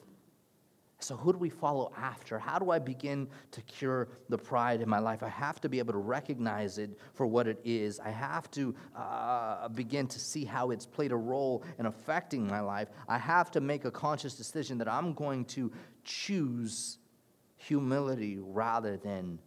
So, 1.03 1.15
who 1.15 1.33
do 1.33 1.39
we 1.39 1.49
follow 1.49 1.91
after? 1.97 2.37
How 2.37 2.59
do 2.59 2.69
I 2.69 2.77
begin 2.77 3.27
to 3.51 3.61
cure 3.61 4.07
the 4.29 4.37
pride 4.37 4.81
in 4.81 4.89
my 4.89 4.99
life? 4.99 5.23
I 5.23 5.29
have 5.29 5.59
to 5.61 5.69
be 5.69 5.79
able 5.79 5.93
to 5.93 5.99
recognize 5.99 6.77
it 6.77 6.91
for 7.15 7.25
what 7.25 7.47
it 7.47 7.59
is. 7.65 7.99
I 7.99 8.11
have 8.11 8.49
to 8.51 8.75
uh, 8.95 9.67
begin 9.69 10.07
to 10.07 10.19
see 10.19 10.45
how 10.45 10.69
it's 10.69 10.85
played 10.85 11.11
a 11.11 11.17
role 11.17 11.63
in 11.79 11.87
affecting 11.87 12.47
my 12.47 12.59
life. 12.59 12.89
I 13.07 13.17
have 13.17 13.49
to 13.51 13.61
make 13.61 13.85
a 13.85 13.91
conscious 13.91 14.35
decision 14.35 14.77
that 14.77 14.87
I'm 14.87 15.13
going 15.13 15.45
to 15.45 15.71
choose 16.03 16.99
humility 17.55 18.37
rather 18.39 18.97
than 18.97 19.39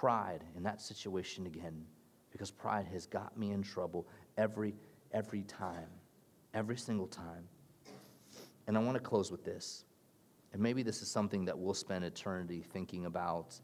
pride 0.00 0.42
in 0.56 0.62
that 0.62 0.80
situation 0.80 1.44
again 1.44 1.84
because 2.32 2.50
pride 2.50 2.86
has 2.90 3.04
got 3.04 3.36
me 3.36 3.50
in 3.50 3.62
trouble 3.62 4.06
every 4.38 4.72
every 5.12 5.42
time 5.42 5.90
every 6.54 6.76
single 6.76 7.06
time. 7.06 7.44
And 8.66 8.78
i 8.78 8.80
want 8.80 8.94
to 8.94 9.02
close 9.02 9.30
with 9.30 9.44
this. 9.44 9.84
And 10.54 10.62
maybe 10.62 10.82
this 10.82 11.02
is 11.02 11.08
something 11.08 11.44
that 11.44 11.58
we'll 11.58 11.74
spend 11.74 12.04
eternity 12.04 12.64
thinking 12.72 13.04
about 13.04 13.60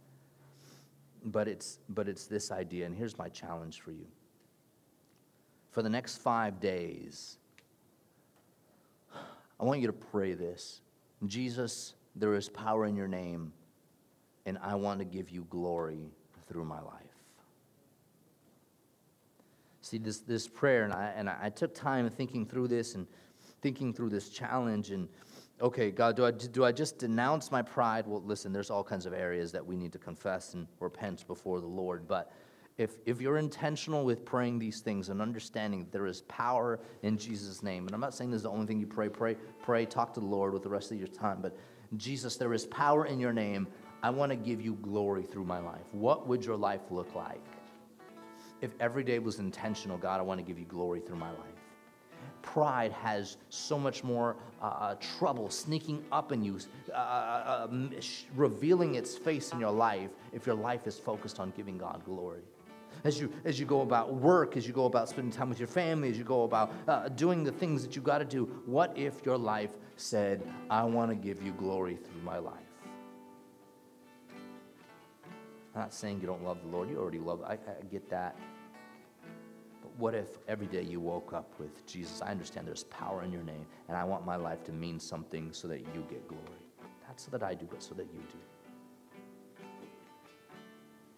but 1.25 1.49
it's 1.49 1.79
but 1.89 2.07
it's 2.07 2.27
this 2.27 2.53
idea 2.53 2.85
and 2.85 2.95
here's 2.95 3.17
my 3.17 3.31
challenge 3.31 3.81
for 3.81 3.93
you. 3.93 4.07
For 5.71 5.81
the 5.81 5.89
next 5.89 6.19
5 6.19 6.61
days 6.61 7.39
i 9.59 9.65
want 9.65 9.81
you 9.81 9.87
to 9.87 9.95
pray 10.13 10.35
this. 10.35 10.83
Jesus 11.27 11.95
there 12.15 12.35
is 12.35 12.51
power 12.51 12.85
in 12.85 12.95
your 12.95 13.09
name 13.09 13.55
and 14.45 14.59
i 14.63 14.75
want 14.75 14.99
to 14.99 15.07
give 15.07 15.31
you 15.31 15.47
glory 15.49 16.13
through 16.49 16.65
my 16.65 16.81
life. 16.81 17.03
See, 19.83 19.99
this, 19.99 20.19
this 20.19 20.49
prayer, 20.49 20.83
and, 20.85 20.93
I, 20.93 21.13
and 21.17 21.31
I 21.31 21.49
took 21.49 21.73
time 21.73 22.11
thinking 22.11 22.45
through 22.45 22.69
this 22.69 22.97
and 22.97 23.07
thinking 23.63 23.93
through 23.93 24.11
this 24.11 24.31
challenge. 24.31 24.91
And 24.91 25.09
okay, 25.61 25.93
God, 25.93 26.17
do 26.17 26.27
I, 26.27 26.33
do 26.33 26.65
I 26.65 26.73
just 26.73 26.99
denounce 26.99 27.53
my 27.53 27.63
pride? 27.63 28.05
Well, 28.07 28.23
listen, 28.25 28.53
there's 28.53 28.71
all 28.71 28.83
kinds 28.83 29.07
of 29.07 29.13
areas 29.13 29.53
that 29.53 29.65
we 29.65 29.77
need 29.77 29.93
to 29.93 29.99
confess 29.99 30.55
and 30.55 30.67
repent 30.81 31.27
before 31.29 31.61
the 31.61 31.69
Lord. 31.69 32.09
But 32.09 32.33
if, 32.79 32.97
if 33.07 33.21
you're 33.21 33.39
intentional 33.39 34.05
with 34.05 34.25
praying 34.25 34.59
these 34.59 34.81
things 34.81 35.09
and 35.09 35.23
understanding 35.23 35.81
that 35.81 35.93
there 35.93 36.07
is 36.07 36.23
power 36.23 36.81
in 37.03 37.17
Jesus' 37.17 37.63
name, 37.63 37.87
and 37.87 37.95
I'm 37.95 38.01
not 38.01 38.13
saying 38.13 38.31
this 38.31 38.39
is 38.39 38.43
the 38.43 38.51
only 38.51 38.67
thing 38.67 38.81
you 38.81 38.87
pray, 38.87 39.09
pray, 39.09 39.37
pray, 39.63 39.87
talk 39.87 40.13
to 40.15 40.21
the 40.21 40.27
Lord 40.27 40.53
with 40.53 40.63
the 40.63 40.69
rest 40.69 40.91
of 40.91 40.99
your 40.99 41.07
time, 41.07 41.39
but 41.41 41.57
Jesus, 41.97 42.37
there 42.37 42.53
is 42.53 42.67
power 42.67 43.07
in 43.07 43.21
your 43.21 43.33
name. 43.33 43.69
I 44.07 44.11
want 44.11 44.31
to 44.31 44.37
give 44.37 44.61
you 44.61 44.75
glory 44.83 45.25
through 45.25 45.47
my 45.47 45.59
life. 45.59 45.83
What 45.91 46.29
would 46.29 46.45
your 46.45 46.55
life 46.55 46.93
look 46.93 47.17
like? 47.17 47.43
If 48.61 48.71
every 48.79 49.03
day 49.03 49.19
was 49.19 49.41
intentional, 49.41 49.99
God, 49.99 50.21
I 50.21 50.23
want 50.23 50.39
to 50.39 50.47
give 50.47 50.61
you 50.61 50.65
glory 50.65 51.01
through 51.01 51.17
my 51.17 51.31
life. 51.31 51.59
Pride 52.41 52.93
has 52.93 53.37
so 53.49 53.77
much 53.77 54.05
more 54.05 54.37
uh, 54.63 54.67
uh 54.67 54.95
trouble 55.19 55.51
sneaking 55.51 56.05
up 56.13 56.31
in 56.31 56.45
you, 56.45 56.61
uh, 56.93 56.97
uh, 56.97 57.67
um, 57.69 57.91
revealing 58.37 58.95
its 58.95 59.19
face 59.19 59.53
in 59.53 59.59
your 59.59 59.73
life 59.73 60.11
if 60.33 60.47
your 60.47 60.55
life 60.55 60.87
is 60.87 61.01
focused 61.01 61.41
on 61.41 61.53
giving 61.57 61.77
God 61.77 62.05
glory 62.05 62.43
as 63.03 63.19
you 63.19 63.33
as 63.45 63.59
you 63.59 63.67
go 63.67 63.81
about 63.81 64.15
work, 64.15 64.57
as 64.57 64.69
you 64.69 64.73
go 64.73 64.85
about 64.85 65.09
spending 65.09 65.33
time 65.33 65.49
with 65.49 65.59
your 65.59 65.67
family, 65.67 66.11
as 66.11 66.17
you 66.17 66.23
go 66.23 66.45
about 66.45 66.73
uh, 66.87 67.09
doing 67.09 67.43
the 67.43 67.51
things 67.51 67.83
that 67.83 67.97
you've 67.97 68.05
got 68.05 68.19
to 68.19 68.25
do. 68.25 68.45
What 68.67 68.97
if 68.97 69.27
your 69.27 69.37
life 69.37 69.73
said, 69.97 70.47
"I 70.71 70.85
want 70.85 71.11
to 71.11 71.17
give 71.17 71.43
you 71.43 71.51
glory 71.55 71.97
through 71.97 72.23
my 72.23 72.39
life"? 72.39 72.66
Not 75.77 75.93
saying 75.93 76.21
you 76.23 76.27
don't 76.27 76.43
love 76.43 76.63
the 76.63 76.69
Lord. 76.69 76.89
You 76.89 76.97
already 76.97 77.19
love. 77.19 77.43
I, 77.43 77.53
I 77.53 77.85
get 77.91 78.09
that. 78.09 78.35
But 79.83 79.91
what 79.99 80.15
if 80.15 80.39
every 80.49 80.67
day 80.67 80.83
you 80.83 81.01
woke 81.01 81.35
up 81.35 81.53
with 81.61 81.87
Jesus? 81.87 82.23
I 82.23 82.31
understand 82.31 82.67
there's 82.67 82.85
power 82.85 83.23
in 83.23 83.31
your 83.31 83.43
name, 83.43 83.67
and 83.89 83.97
I 83.97 84.03
want 84.05 84.25
my 84.25 84.37
life 84.37 84.65
to 84.65 84.73
mean 84.73 84.99
something 84.99 85.53
so 85.53 85.69
that 85.69 85.81
you 85.81 86.07
get 86.09 86.27
glory. 86.27 86.65
Not 87.07 87.21
so 87.21 87.31
that 87.31 87.43
I 87.43 87.55
do, 87.55 87.69
but 87.71 87.83
so 87.83 87.95
that 87.95 88.07
you 88.13 88.21
do. 88.33 88.39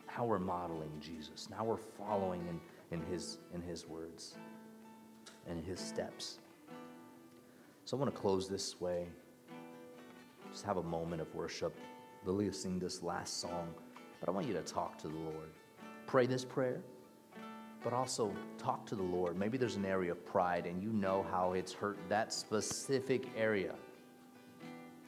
Now 0.09 0.25
we're 0.25 0.41
modeling 0.41 0.91
Jesus. 1.01 1.49
Now 1.49 1.63
we're 1.63 1.77
following 1.77 2.41
in, 2.49 2.99
in, 2.99 3.07
his, 3.07 3.39
in 3.55 3.63
his 3.63 3.87
words 3.87 4.35
and 5.47 5.65
his 5.65 5.79
steps. 5.79 6.41
So 7.85 7.97
I 7.97 8.01
want 8.01 8.13
to 8.13 8.21
close 8.21 8.49
this 8.49 8.81
way. 8.81 9.07
Just 10.51 10.65
have 10.65 10.79
a 10.79 10.83
moment 10.83 11.23
of 11.23 11.33
worship. 11.33 11.77
Lily 12.25 12.47
will 12.47 12.53
sing 12.53 12.81
this 12.81 13.05
last 13.05 13.41
song. 13.41 13.73
But 14.21 14.29
I 14.29 14.33
want 14.33 14.47
you 14.47 14.55
to 14.55 14.63
talk 14.63 14.99
to 14.99 15.09
the 15.09 15.17
Lord. 15.17 15.51
Pray 16.07 16.27
this 16.27 16.45
prayer, 16.45 16.81
but 17.85 17.93
also 17.93 18.33
talk 18.57 18.87
to 18.87 18.95
the 18.95 19.03
Lord. 19.03 19.39
Maybe 19.39 19.59
there's 19.59 19.77
an 19.77 19.85
area 19.85 20.13
of 20.13 20.25
pride 20.27 20.67
and 20.67 20.83
you 20.83 20.91
know 20.91 21.27
how 21.31 21.53
it's 21.53 21.73
hurt 21.73 21.99
that 22.09 22.33
specific 22.33 23.29
area, 23.37 23.75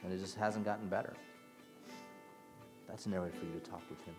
and 0.03 0.13
it 0.13 0.19
just 0.19 0.37
hasn't 0.37 0.65
gotten 0.65 0.87
better. 0.87 1.13
That's 2.87 3.05
an 3.05 3.13
area 3.13 3.31
for 3.31 3.45
you 3.45 3.53
to 3.53 3.69
talk 3.69 3.81
with 3.89 4.03
Him. 4.05 4.15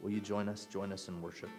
Will 0.00 0.10
you 0.10 0.20
join 0.20 0.48
us? 0.48 0.66
Join 0.66 0.92
us 0.92 1.08
in 1.08 1.20
worship. 1.20 1.50